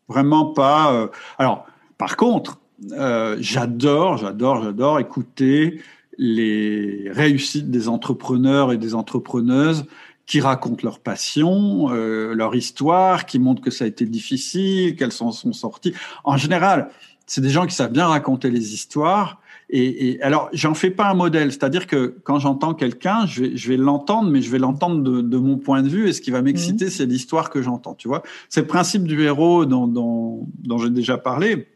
Vraiment 0.07 0.53
pas. 0.53 0.93
Euh, 0.93 1.07
alors, 1.37 1.65
par 1.97 2.15
contre, 2.15 2.59
euh, 2.91 3.37
j'adore, 3.39 4.17
j'adore, 4.17 4.63
j'adore 4.63 4.99
écouter 4.99 5.81
les 6.17 7.09
réussites 7.11 7.71
des 7.71 7.89
entrepreneurs 7.89 8.71
et 8.71 8.77
des 8.77 8.95
entrepreneuses 8.95 9.85
qui 10.25 10.39
racontent 10.41 10.81
leur 10.83 10.99
passion, 10.99 11.89
euh, 11.91 12.33
leur 12.33 12.55
histoire, 12.55 13.25
qui 13.25 13.39
montrent 13.39 13.61
que 13.61 13.71
ça 13.71 13.85
a 13.85 13.87
été 13.87 14.05
difficile, 14.05 14.95
qu'elles 14.95 15.11
s'en 15.11 15.31
sont 15.31 15.53
sorties. 15.53 15.93
En 16.23 16.37
général, 16.37 16.89
c'est 17.25 17.41
des 17.41 17.49
gens 17.49 17.65
qui 17.65 17.75
savent 17.75 17.91
bien 17.91 18.07
raconter 18.07 18.49
les 18.49 18.73
histoires. 18.73 19.41
Et, 19.69 20.09
et 20.09 20.21
alors, 20.21 20.49
j'en 20.53 20.73
fais 20.73 20.91
pas 20.91 21.09
un 21.09 21.13
modèle, 21.15 21.51
c'est-à-dire 21.51 21.87
que 21.87 22.15
quand 22.23 22.39
j'entends 22.39 22.73
quelqu'un, 22.73 23.25
je 23.25 23.41
vais, 23.41 23.57
je 23.57 23.67
vais 23.67 23.77
l'entendre, 23.77 24.29
mais 24.29 24.41
je 24.41 24.51
vais 24.51 24.59
l'entendre 24.59 25.01
de, 25.01 25.21
de, 25.21 25.37
mon 25.37 25.57
point 25.57 25.81
de 25.81 25.89
vue. 25.89 26.07
Et 26.07 26.13
ce 26.13 26.21
qui 26.21 26.31
va 26.31 26.41
m'exciter, 26.41 26.85
mmh. 26.85 26.89
c'est 26.89 27.05
l'histoire 27.05 27.49
que 27.49 27.61
j'entends. 27.61 27.95
Tu 27.95 28.07
vois, 28.07 28.23
c'est 28.49 28.61
le 28.61 28.67
principe 28.67 29.03
du 29.03 29.21
héros 29.23 29.65
dont, 29.65 29.87
dont, 29.87 30.47
dont 30.63 30.77
j'ai 30.77 30.91
déjà 30.91 31.17
parlé. 31.17 31.67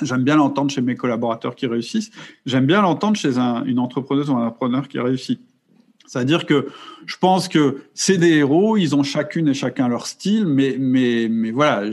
J'aime 0.00 0.24
bien 0.24 0.36
l'entendre 0.36 0.70
chez 0.70 0.80
mes 0.80 0.94
collaborateurs 0.94 1.54
qui 1.54 1.66
réussissent. 1.66 2.10
J'aime 2.46 2.66
bien 2.66 2.82
l'entendre 2.82 3.16
chez 3.16 3.38
un, 3.38 3.64
une 3.64 3.78
entrepreneuse 3.78 4.30
ou 4.30 4.34
un 4.34 4.46
entrepreneur 4.46 4.88
qui 4.88 4.98
réussit. 4.98 5.40
C'est-à-dire 6.12 6.44
que 6.44 6.66
je 7.06 7.16
pense 7.16 7.48
que 7.48 7.84
c'est 7.94 8.18
des 8.18 8.32
héros, 8.32 8.76
ils 8.76 8.94
ont 8.94 9.02
chacune 9.02 9.48
et 9.48 9.54
chacun 9.54 9.88
leur 9.88 10.06
style, 10.06 10.44
mais, 10.44 10.76
mais, 10.78 11.26
mais 11.30 11.52
voilà, 11.52 11.90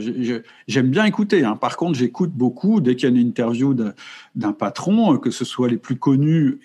j'aime 0.68 0.88
bien 0.88 1.06
écouter. 1.06 1.42
Hein. 1.42 1.56
Par 1.56 1.78
contre, 1.78 1.98
j'écoute 1.98 2.30
beaucoup 2.30 2.82
dès 2.82 2.96
qu'il 2.96 3.08
y 3.08 3.12
a 3.12 3.18
une 3.18 3.26
interview 3.26 3.72
d'un 3.72 4.52
patron, 4.52 5.16
que 5.16 5.30
ce 5.30 5.46
soit 5.46 5.68
les 5.68 5.78
plus 5.78 5.96
connus. 5.96 6.60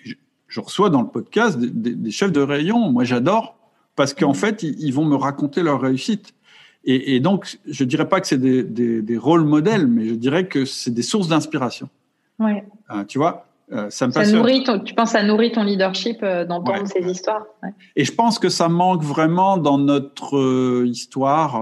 Je 0.48 0.60
reçois 0.60 0.90
dans 0.90 1.00
le 1.00 1.08
podcast 1.08 1.58
des, 1.58 1.94
des 1.94 2.10
chefs 2.10 2.30
de 2.30 2.42
rayon. 2.42 2.90
Moi, 2.90 3.04
j'adore 3.04 3.56
parce 3.94 4.12
qu'en 4.12 4.34
fait, 4.34 4.62
ils, 4.62 4.92
vont 4.92 5.06
me 5.06 5.16
raconter 5.16 5.62
leur 5.62 5.80
réussite. 5.80 6.34
Et, 6.84 7.16
et, 7.16 7.20
donc, 7.20 7.58
je 7.66 7.84
dirais 7.84 8.06
pas 8.06 8.20
que 8.20 8.26
c'est 8.26 8.36
des, 8.36 8.64
des, 8.64 9.00
des, 9.00 9.16
rôles 9.16 9.46
modèles, 9.46 9.86
mais 9.86 10.06
je 10.06 10.14
dirais 10.14 10.46
que 10.46 10.66
c'est 10.66 10.92
des 10.92 11.00
sources 11.00 11.28
d'inspiration. 11.28 11.88
Ouais. 12.38 12.64
Euh, 12.90 13.04
tu 13.04 13.16
vois, 13.16 13.45
euh, 13.72 13.90
ça 13.90 14.06
me 14.06 14.12
ça 14.12 14.24
nourrit 14.24 14.62
ton, 14.62 14.78
tu 14.78 14.94
penses 14.94 15.10
ça 15.10 15.24
nourrit 15.24 15.50
ton 15.50 15.64
leadership 15.64 16.18
euh, 16.22 16.44
d'entendre 16.44 16.82
ouais. 16.82 16.86
ces 16.86 17.10
histoires. 17.10 17.44
Ouais. 17.62 17.70
Et 17.96 18.04
je 18.04 18.12
pense 18.12 18.38
que 18.38 18.48
ça 18.48 18.68
manque 18.68 19.02
vraiment 19.02 19.56
dans 19.56 19.78
notre 19.78 20.36
euh, 20.36 20.86
histoire 20.86 21.60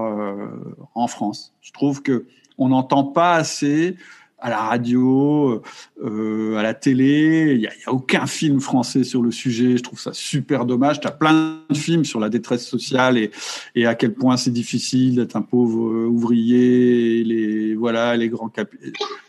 en 0.93 1.07
France. 1.07 1.53
Je 1.61 1.71
trouve 1.71 2.03
que 2.03 2.25
on 2.57 2.69
n'entend 2.69 3.03
pas 3.03 3.33
assez 3.33 3.97
à 4.37 4.49
la 4.49 4.59
radio, 4.59 5.63
euh, 6.03 6.55
à 6.57 6.61
la 6.61 6.75
télé. 6.75 7.53
Il 7.55 7.59
n'y 7.61 7.67
a, 7.67 7.71
a, 7.87 7.91
aucun 7.91 8.27
film 8.27 8.59
français 8.59 9.03
sur 9.03 9.23
le 9.23 9.31
sujet. 9.31 9.77
Je 9.77 9.81
trouve 9.81 9.99
ça 9.99 10.13
super 10.13 10.65
dommage. 10.65 10.99
Tu 10.99 11.07
as 11.07 11.11
plein 11.11 11.61
de 11.67 11.75
films 11.75 12.05
sur 12.05 12.19
la 12.19 12.29
détresse 12.29 12.67
sociale 12.67 13.17
et, 13.17 13.31
et 13.73 13.87
à 13.87 13.95
quel 13.95 14.13
point 14.13 14.37
c'est 14.37 14.51
difficile 14.51 15.15
d'être 15.15 15.35
un 15.35 15.41
pauvre 15.41 16.07
ouvrier, 16.07 17.23
les, 17.23 17.73
voilà, 17.73 18.15
les 18.15 18.29
grands 18.29 18.49
cap... 18.49 18.69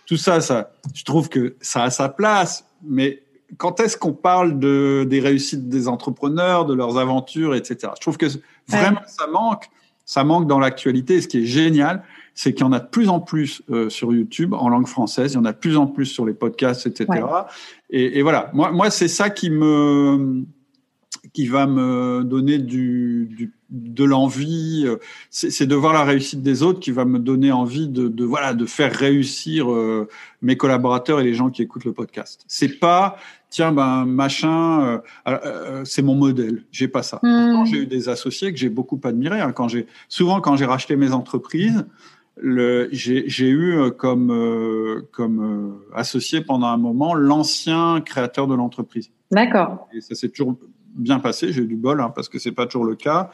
Tout 0.07 0.16
ça, 0.16 0.40
ça, 0.40 0.71
je 0.95 1.05
trouve 1.05 1.29
que 1.29 1.57
ça 1.61 1.83
a 1.83 1.90
sa 1.90 2.09
place. 2.09 2.64
Mais 2.83 3.23
quand 3.59 3.81
est-ce 3.81 3.97
qu'on 3.97 4.12
parle 4.12 4.59
de, 4.59 5.07
des 5.09 5.21
réussites 5.21 5.69
des 5.69 5.88
entrepreneurs, 5.88 6.64
de 6.64 6.75
leurs 6.75 6.99
aventures, 6.99 7.55
etc. 7.55 7.92
Je 7.97 8.01
trouve 8.01 8.16
que 8.16 8.27
vraiment 8.69 9.01
ouais. 9.01 9.07
ça 9.07 9.27
manque. 9.27 9.64
Ça 10.05 10.23
manque 10.23 10.47
dans 10.47 10.61
l'actualité. 10.61 11.21
Ce 11.21 11.29
qui 11.29 11.38
est 11.38 11.47
génial, 11.47 12.05
c'est 12.35 12.53
qu'il 12.53 12.64
y 12.64 12.69
en 12.69 12.73
a 12.73 12.81
de 12.81 12.87
plus 12.87 13.09
en 13.09 13.19
plus 13.19 13.62
euh, 13.71 13.88
sur 13.88 14.12
YouTube 14.12 14.55
en 14.55 14.69
langue 14.69 14.87
française, 14.87 15.33
il 15.33 15.37
y 15.37 15.38
en 15.38 15.45
a 15.47 15.53
de 15.53 15.59
plus 15.59 15.77
en 15.77 15.87
plus 15.87 16.07
sur 16.07 16.27
les 16.27 16.35
podcasts, 16.35 16.87
etc. 16.87 17.07
Ouais. 17.09 17.21
Et, 17.90 18.19
et, 18.19 18.23
voilà, 18.23 18.51
moi, 18.53 18.71
moi 18.71 18.90
c'est 18.90 19.09
ça 19.09 19.31
qui 19.31 19.51
me 19.51 20.45
qui 21.33 21.47
va 21.47 21.66
me 21.66 22.23
donner 22.25 22.59
du, 22.59 23.29
du 23.37 23.53
de 23.70 24.05
l'envie. 24.05 24.87
C'est 25.31 25.66
de 25.66 25.74
voir 25.74 25.92
la 25.92 26.05
réussite 26.05 26.42
des 26.42 26.62
autres 26.62 26.81
qui 26.81 26.90
va 26.90 27.05
me 27.05 27.18
donner 27.18 27.52
envie 27.52 27.88
de, 27.88 28.09
de 28.09 28.24
voilà 28.24 28.55
de 28.55 28.66
faire 28.66 28.92
réussir 28.92 29.72
euh, 29.72 30.09
mes 30.42 30.57
collaborateurs 30.57 31.20
et 31.20 31.24
les 31.24 31.35
gens 31.35 31.50
qui 31.50 31.62
écoutent 31.62 31.85
le 31.85 31.92
podcast. 31.92 32.44
C'est 32.46 32.79
pas 32.79 33.16
tiens 33.48 33.72
ben 33.72 34.05
machin 34.07 34.83
euh, 34.83 34.98
euh, 35.29 35.85
c'est 35.85 36.02
mon 36.02 36.16
modèle 36.16 36.64
j'ai 36.72 36.88
pas 36.88 37.05
ça 37.05 37.20
mmh. 37.22 37.64
j'ai 37.66 37.76
eu 37.79 37.87
des 37.87 38.09
associés 38.09 38.52
que 38.52 38.59
j'ai 38.59 38.68
beaucoup 38.68 39.00
admirés 39.05 39.40
hein, 39.40 39.52
quand 39.52 39.68
j'ai 39.68 39.87
souvent 40.09 40.40
quand 40.40 40.57
j'ai 40.57 40.64
racheté 40.64 40.96
mes 40.96 41.12
entreprises 41.12 41.87
j'ai 42.42 43.48
eu 43.48 43.92
comme, 43.96 44.31
euh, 44.31 45.09
comme 45.12 45.40
euh, 45.40 45.94
associé 45.94 46.40
pendant 46.40 46.66
un 46.66 46.76
moment 46.76 47.14
l'ancien 47.14 48.00
créateur 48.00 48.46
de 48.46 48.55
l'entreprise. 48.55 49.11
D'accord. 49.31 49.88
Et 49.94 50.00
ça 50.00 50.14
s'est 50.14 50.29
toujours 50.29 50.57
bien 50.96 51.18
passé, 51.20 51.52
j'ai 51.52 51.62
eu 51.62 51.66
du 51.66 51.76
bol, 51.76 52.00
hein, 52.00 52.12
parce 52.14 52.28
que 52.28 52.38
c'est 52.38 52.52
pas 52.52 52.66
toujours 52.66 52.85
le 52.85 52.96
cas. 52.96 53.30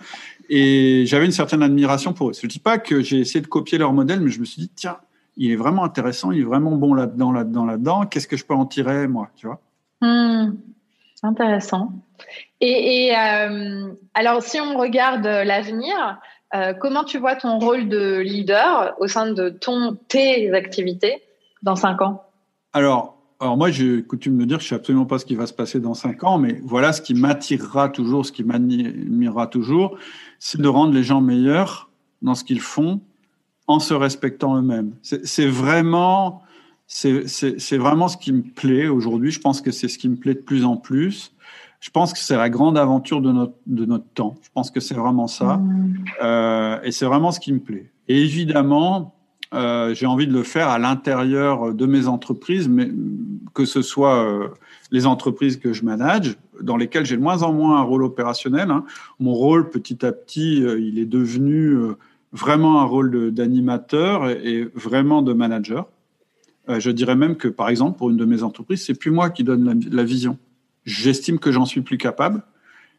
Et 0.48 1.04
j'avais 1.06 1.24
une 1.24 1.32
certaine 1.32 1.62
admiration 1.62 2.12
pour 2.12 2.30
eux. 2.30 2.32
Je 2.32 2.46
ne 2.46 2.50
dis 2.50 2.58
pas 2.58 2.78
que 2.78 3.00
j'ai 3.00 3.18
essayé 3.18 3.40
de 3.40 3.46
copier 3.46 3.78
leur 3.78 3.92
modèle, 3.92 4.20
mais 4.20 4.30
je 4.30 4.40
me 4.40 4.44
suis 4.44 4.62
dit, 4.62 4.70
tiens, 4.74 4.98
il 5.36 5.50
est 5.50 5.56
vraiment 5.56 5.84
intéressant, 5.84 6.30
il 6.32 6.40
est 6.40 6.44
vraiment 6.44 6.72
bon 6.72 6.94
là-dedans, 6.94 7.32
là-dedans, 7.32 7.64
là-dedans. 7.64 8.06
Qu'est-ce 8.06 8.28
que 8.28 8.36
je 8.36 8.44
peux 8.44 8.54
en 8.54 8.66
tirer, 8.66 9.08
moi, 9.08 9.30
tu 9.36 9.46
vois? 9.46 9.60
Mmh. 10.00 10.56
Intéressant. 11.22 11.92
Et, 12.60 13.06
et 13.06 13.16
euh, 13.16 13.92
alors, 14.14 14.42
si 14.42 14.60
on 14.60 14.76
regarde 14.76 15.24
l'avenir, 15.24 16.18
euh, 16.54 16.74
comment 16.74 17.04
tu 17.04 17.18
vois 17.18 17.36
ton 17.36 17.58
rôle 17.58 17.88
de 17.88 18.18
leader 18.18 18.94
au 18.98 19.06
sein 19.06 19.32
de 19.32 19.48
ton, 19.48 19.96
tes 20.08 20.52
activités 20.52 21.22
dans 21.62 21.76
cinq 21.76 22.02
ans? 22.02 22.24
Alors, 22.72 23.21
alors 23.42 23.56
moi, 23.56 23.70
j'ai 23.70 24.02
coutume 24.02 24.38
de 24.38 24.44
dire 24.44 24.58
que 24.58 24.62
je 24.62 24.68
sais 24.68 24.74
absolument 24.76 25.04
pas 25.04 25.18
ce 25.18 25.26
qui 25.26 25.34
va 25.34 25.46
se 25.46 25.52
passer 25.52 25.80
dans 25.80 25.94
cinq 25.94 26.22
ans, 26.22 26.38
mais 26.38 26.60
voilà 26.64 26.92
ce 26.92 27.02
qui 27.02 27.14
m'attirera 27.14 27.88
toujours, 27.88 28.24
ce 28.24 28.30
qui 28.30 28.44
m'admirera 28.44 29.48
toujours, 29.48 29.98
c'est 30.38 30.60
de 30.60 30.68
rendre 30.68 30.94
les 30.94 31.02
gens 31.02 31.20
meilleurs 31.20 31.90
dans 32.22 32.36
ce 32.36 32.44
qu'ils 32.44 32.60
font 32.60 33.00
en 33.66 33.80
se 33.80 33.94
respectant 33.94 34.56
eux-mêmes. 34.56 34.94
C'est 35.02 35.46
vraiment, 35.46 36.42
c'est 36.86 37.76
vraiment 37.76 38.06
ce 38.06 38.16
qui 38.16 38.32
me 38.32 38.42
plaît 38.42 38.86
aujourd'hui. 38.86 39.32
Je 39.32 39.40
pense 39.40 39.60
que 39.60 39.72
c'est 39.72 39.88
ce 39.88 39.98
qui 39.98 40.08
me 40.08 40.16
plaît 40.16 40.34
de 40.34 40.40
plus 40.40 40.64
en 40.64 40.76
plus 40.76 41.32
je 41.82 41.90
pense 41.90 42.12
que 42.12 42.20
c'est 42.20 42.36
la 42.36 42.48
grande 42.48 42.78
aventure 42.78 43.20
de 43.20 43.32
notre, 43.32 43.54
de 43.66 43.84
notre 43.84 44.06
temps. 44.14 44.36
Je 44.42 44.48
pense 44.54 44.70
que 44.70 44.78
c'est 44.78 44.94
vraiment 44.94 45.26
ça. 45.26 45.56
Mmh. 45.56 46.04
Euh, 46.22 46.80
et 46.84 46.92
c'est 46.92 47.06
vraiment 47.06 47.32
ce 47.32 47.40
qui 47.40 47.52
me 47.52 47.58
plaît. 47.58 47.90
Et 48.06 48.22
évidemment, 48.22 49.16
euh, 49.54 49.94
j'ai 49.94 50.06
envie 50.06 50.26
de 50.26 50.32
le 50.32 50.42
faire 50.42 50.68
à 50.68 50.78
l'intérieur 50.78 51.74
de 51.74 51.86
mes 51.86 52.06
entreprises, 52.06 52.68
mais 52.68 52.90
que 53.54 53.64
ce 53.64 53.82
soit 53.82 54.24
euh, 54.24 54.48
les 54.90 55.06
entreprises 55.06 55.58
que 55.58 55.72
je 55.72 55.84
manage, 55.84 56.36
dans 56.60 56.76
lesquelles 56.76 57.04
j'ai 57.04 57.16
de 57.16 57.22
moins 57.22 57.42
en 57.42 57.52
moins 57.52 57.78
un 57.78 57.82
rôle 57.82 58.02
opérationnel. 58.02 58.70
Hein. 58.70 58.84
Mon 59.20 59.34
rôle, 59.34 59.68
petit 59.68 60.06
à 60.06 60.12
petit, 60.12 60.64
euh, 60.64 60.80
il 60.80 60.98
est 60.98 61.06
devenu 61.06 61.76
vraiment 62.32 62.80
un 62.80 62.84
rôle 62.84 63.30
d'animateur 63.30 64.28
et, 64.30 64.68
vraiment 64.74 65.20
de 65.20 65.34
manager. 65.34 65.86
Je 66.68 66.90
dirais 66.90 67.16
même 67.16 67.36
que, 67.36 67.48
par 67.48 67.68
exemple, 67.68 67.98
pour 67.98 68.08
une 68.08 68.16
de 68.16 68.24
mes 68.24 68.42
entreprises, 68.42 68.84
c'est 68.86 68.98
plus 68.98 69.10
moi 69.10 69.28
qui 69.28 69.44
donne 69.44 69.84
la, 69.90 70.04
vision 70.04 70.38
j'estime 70.84 71.38
que 71.38 71.52
j'en 71.52 71.64
suis 71.64 71.82
plus 71.82 71.98
capable 71.98 72.42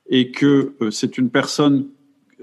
et 0.08 0.32
que 0.32 0.74
c'est 0.92 1.18
une 1.18 1.30
personne 1.30 1.88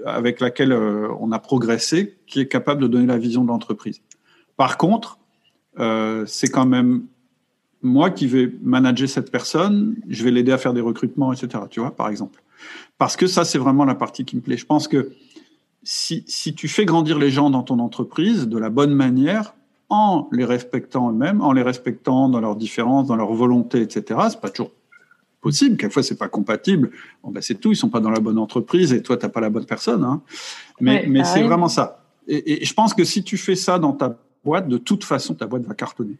avec 0.05 0.39
laquelle 0.39 0.71
euh, 0.71 1.07
on 1.19 1.31
a 1.31 1.39
progressé 1.39 2.17
qui 2.27 2.39
est 2.39 2.47
capable 2.47 2.81
de 2.81 2.87
donner 2.87 3.05
la 3.05 3.17
vision 3.17 3.43
de 3.43 3.49
l'entreprise. 3.49 4.01
Par 4.57 4.77
contre, 4.77 5.19
euh, 5.79 6.25
c'est 6.27 6.49
quand 6.49 6.65
même 6.65 7.03
moi 7.81 8.09
qui 8.11 8.27
vais 8.27 8.51
manager 8.61 9.09
cette 9.09 9.31
personne, 9.31 9.95
je 10.07 10.23
vais 10.23 10.31
l'aider 10.31 10.51
à 10.51 10.57
faire 10.57 10.73
des 10.73 10.81
recrutements, 10.81 11.33
etc. 11.33 11.63
Tu 11.69 11.79
vois, 11.79 11.95
par 11.95 12.09
exemple. 12.09 12.43
Parce 12.97 13.15
que 13.15 13.25
ça, 13.25 13.43
c'est 13.43 13.57
vraiment 13.57 13.85
la 13.85 13.95
partie 13.95 14.23
qui 14.23 14.35
me 14.35 14.41
plaît. 14.41 14.57
Je 14.57 14.65
pense 14.65 14.87
que 14.87 15.13
si, 15.83 16.23
si 16.27 16.53
tu 16.53 16.67
fais 16.67 16.85
grandir 16.85 17.17
les 17.17 17.31
gens 17.31 17.49
dans 17.49 17.63
ton 17.63 17.79
entreprise 17.79 18.47
de 18.47 18.57
la 18.57 18.69
bonne 18.69 18.93
manière, 18.93 19.55
en 19.89 20.29
les 20.31 20.45
respectant 20.45 21.09
eux-mêmes, 21.09 21.41
en 21.41 21.51
les 21.51 21.63
respectant 21.63 22.29
dans 22.29 22.39
leurs 22.39 22.55
différences, 22.55 23.07
dans 23.07 23.15
leur 23.15 23.33
volonté, 23.33 23.81
etc., 23.81 24.19
c'est 24.29 24.39
pas 24.39 24.49
toujours 24.49 24.71
possible. 25.41 25.75
Quelquefois, 25.75 26.03
c'est 26.03 26.17
pas 26.17 26.29
compatible. 26.29 26.91
Bon, 27.23 27.31
ben, 27.31 27.41
c'est 27.41 27.55
tout. 27.55 27.71
Ils 27.71 27.75
sont 27.75 27.89
pas 27.89 27.99
dans 27.99 28.11
la 28.11 28.19
bonne 28.19 28.37
entreprise 28.37 28.93
et 28.93 29.01
toi, 29.01 29.17
t'as 29.17 29.29
pas 29.29 29.41
la 29.41 29.49
bonne 29.49 29.65
personne. 29.65 30.03
Hein. 30.03 30.21
Mais, 30.79 31.01
ouais, 31.01 31.07
mais 31.07 31.23
c'est 31.23 31.43
vraiment 31.43 31.67
ça. 31.67 32.05
Et, 32.27 32.61
et, 32.61 32.65
je 32.65 32.73
pense 32.73 32.93
que 32.93 33.03
si 33.03 33.23
tu 33.23 33.37
fais 33.37 33.55
ça 33.55 33.79
dans 33.79 33.93
ta 33.93 34.17
boîte, 34.45 34.67
de 34.67 34.77
toute 34.77 35.03
façon, 35.03 35.33
ta 35.33 35.47
boîte 35.47 35.63
va 35.63 35.73
cartonner. 35.73 36.17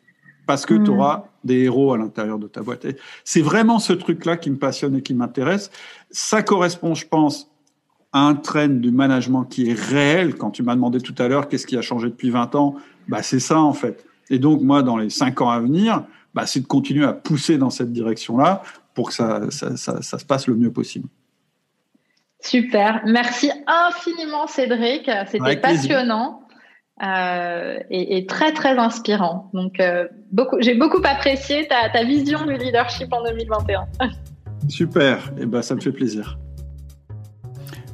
Parce 0.47 0.65
que 0.65 0.73
mmh. 0.73 0.83
tu 0.83 0.91
auras 0.91 1.25
des 1.43 1.59
héros 1.61 1.93
à 1.93 1.97
l'intérieur 1.97 2.39
de 2.39 2.47
ta 2.47 2.61
boîte. 2.61 2.85
C'est 3.23 3.41
vraiment 3.41 3.79
ce 3.79 3.93
truc-là 3.93 4.37
qui 4.37 4.49
me 4.49 4.57
passionne 4.57 4.95
et 4.95 5.01
qui 5.01 5.13
m'intéresse. 5.13 5.71
Ça 6.09 6.41
correspond, 6.41 6.95
je 6.95 7.07
pense, 7.07 7.49
à 8.11 8.21
un 8.27 8.35
trend 8.35 8.67
du 8.67 8.91
management 8.91 9.45
qui 9.45 9.69
est 9.69 9.79
réel. 9.79 10.35
Quand 10.35 10.51
tu 10.51 10.63
m'as 10.63 10.75
demandé 10.75 10.99
tout 10.99 11.15
à 11.19 11.27
l'heure 11.27 11.47
qu'est-ce 11.47 11.67
qui 11.67 11.77
a 11.77 11.81
changé 11.81 12.09
depuis 12.09 12.31
20 12.31 12.55
ans, 12.55 12.75
bah, 13.07 13.23
c'est 13.23 13.39
ça, 13.39 13.61
en 13.61 13.73
fait. 13.73 14.05
Et 14.29 14.39
donc, 14.39 14.61
moi, 14.61 14.83
dans 14.83 14.97
les 14.97 15.09
5 15.09 15.39
ans 15.41 15.49
à 15.49 15.59
venir, 15.59 16.03
bah, 16.33 16.45
c'est 16.45 16.61
de 16.61 16.67
continuer 16.67 17.05
à 17.05 17.13
pousser 17.13 17.57
dans 17.57 17.69
cette 17.69 17.91
direction-là 17.93 18.63
pour 18.93 19.09
que 19.09 19.13
ça, 19.13 19.41
ça, 19.49 19.77
ça, 19.77 20.01
ça, 20.01 20.19
se 20.19 20.25
passe 20.25 20.47
le 20.47 20.55
mieux 20.55 20.71
possible. 20.71 21.07
Super. 22.39 23.01
Merci 23.05 23.51
infiniment, 23.67 24.47
Cédric. 24.47 25.09
C'était 25.27 25.57
passionnant. 25.57 26.41
et, 27.01 28.25
très 28.27 28.53
très 28.53 28.77
inspirant. 28.77 29.49
Donc 29.53 29.81
beaucoup, 30.31 30.57
j'ai 30.59 30.75
beaucoup 30.75 31.01
apprécié 31.03 31.67
ta, 31.67 31.89
ta 31.89 32.03
vision 32.03 32.45
du 32.45 32.57
leadership 32.57 33.11
en 33.13 33.23
2021. 33.23 33.87
Super, 34.69 35.31
et 35.37 35.41
eh 35.41 35.45
ben 35.45 35.61
ça 35.61 35.75
me 35.75 35.81
fait 35.81 35.91
plaisir. 35.91 36.37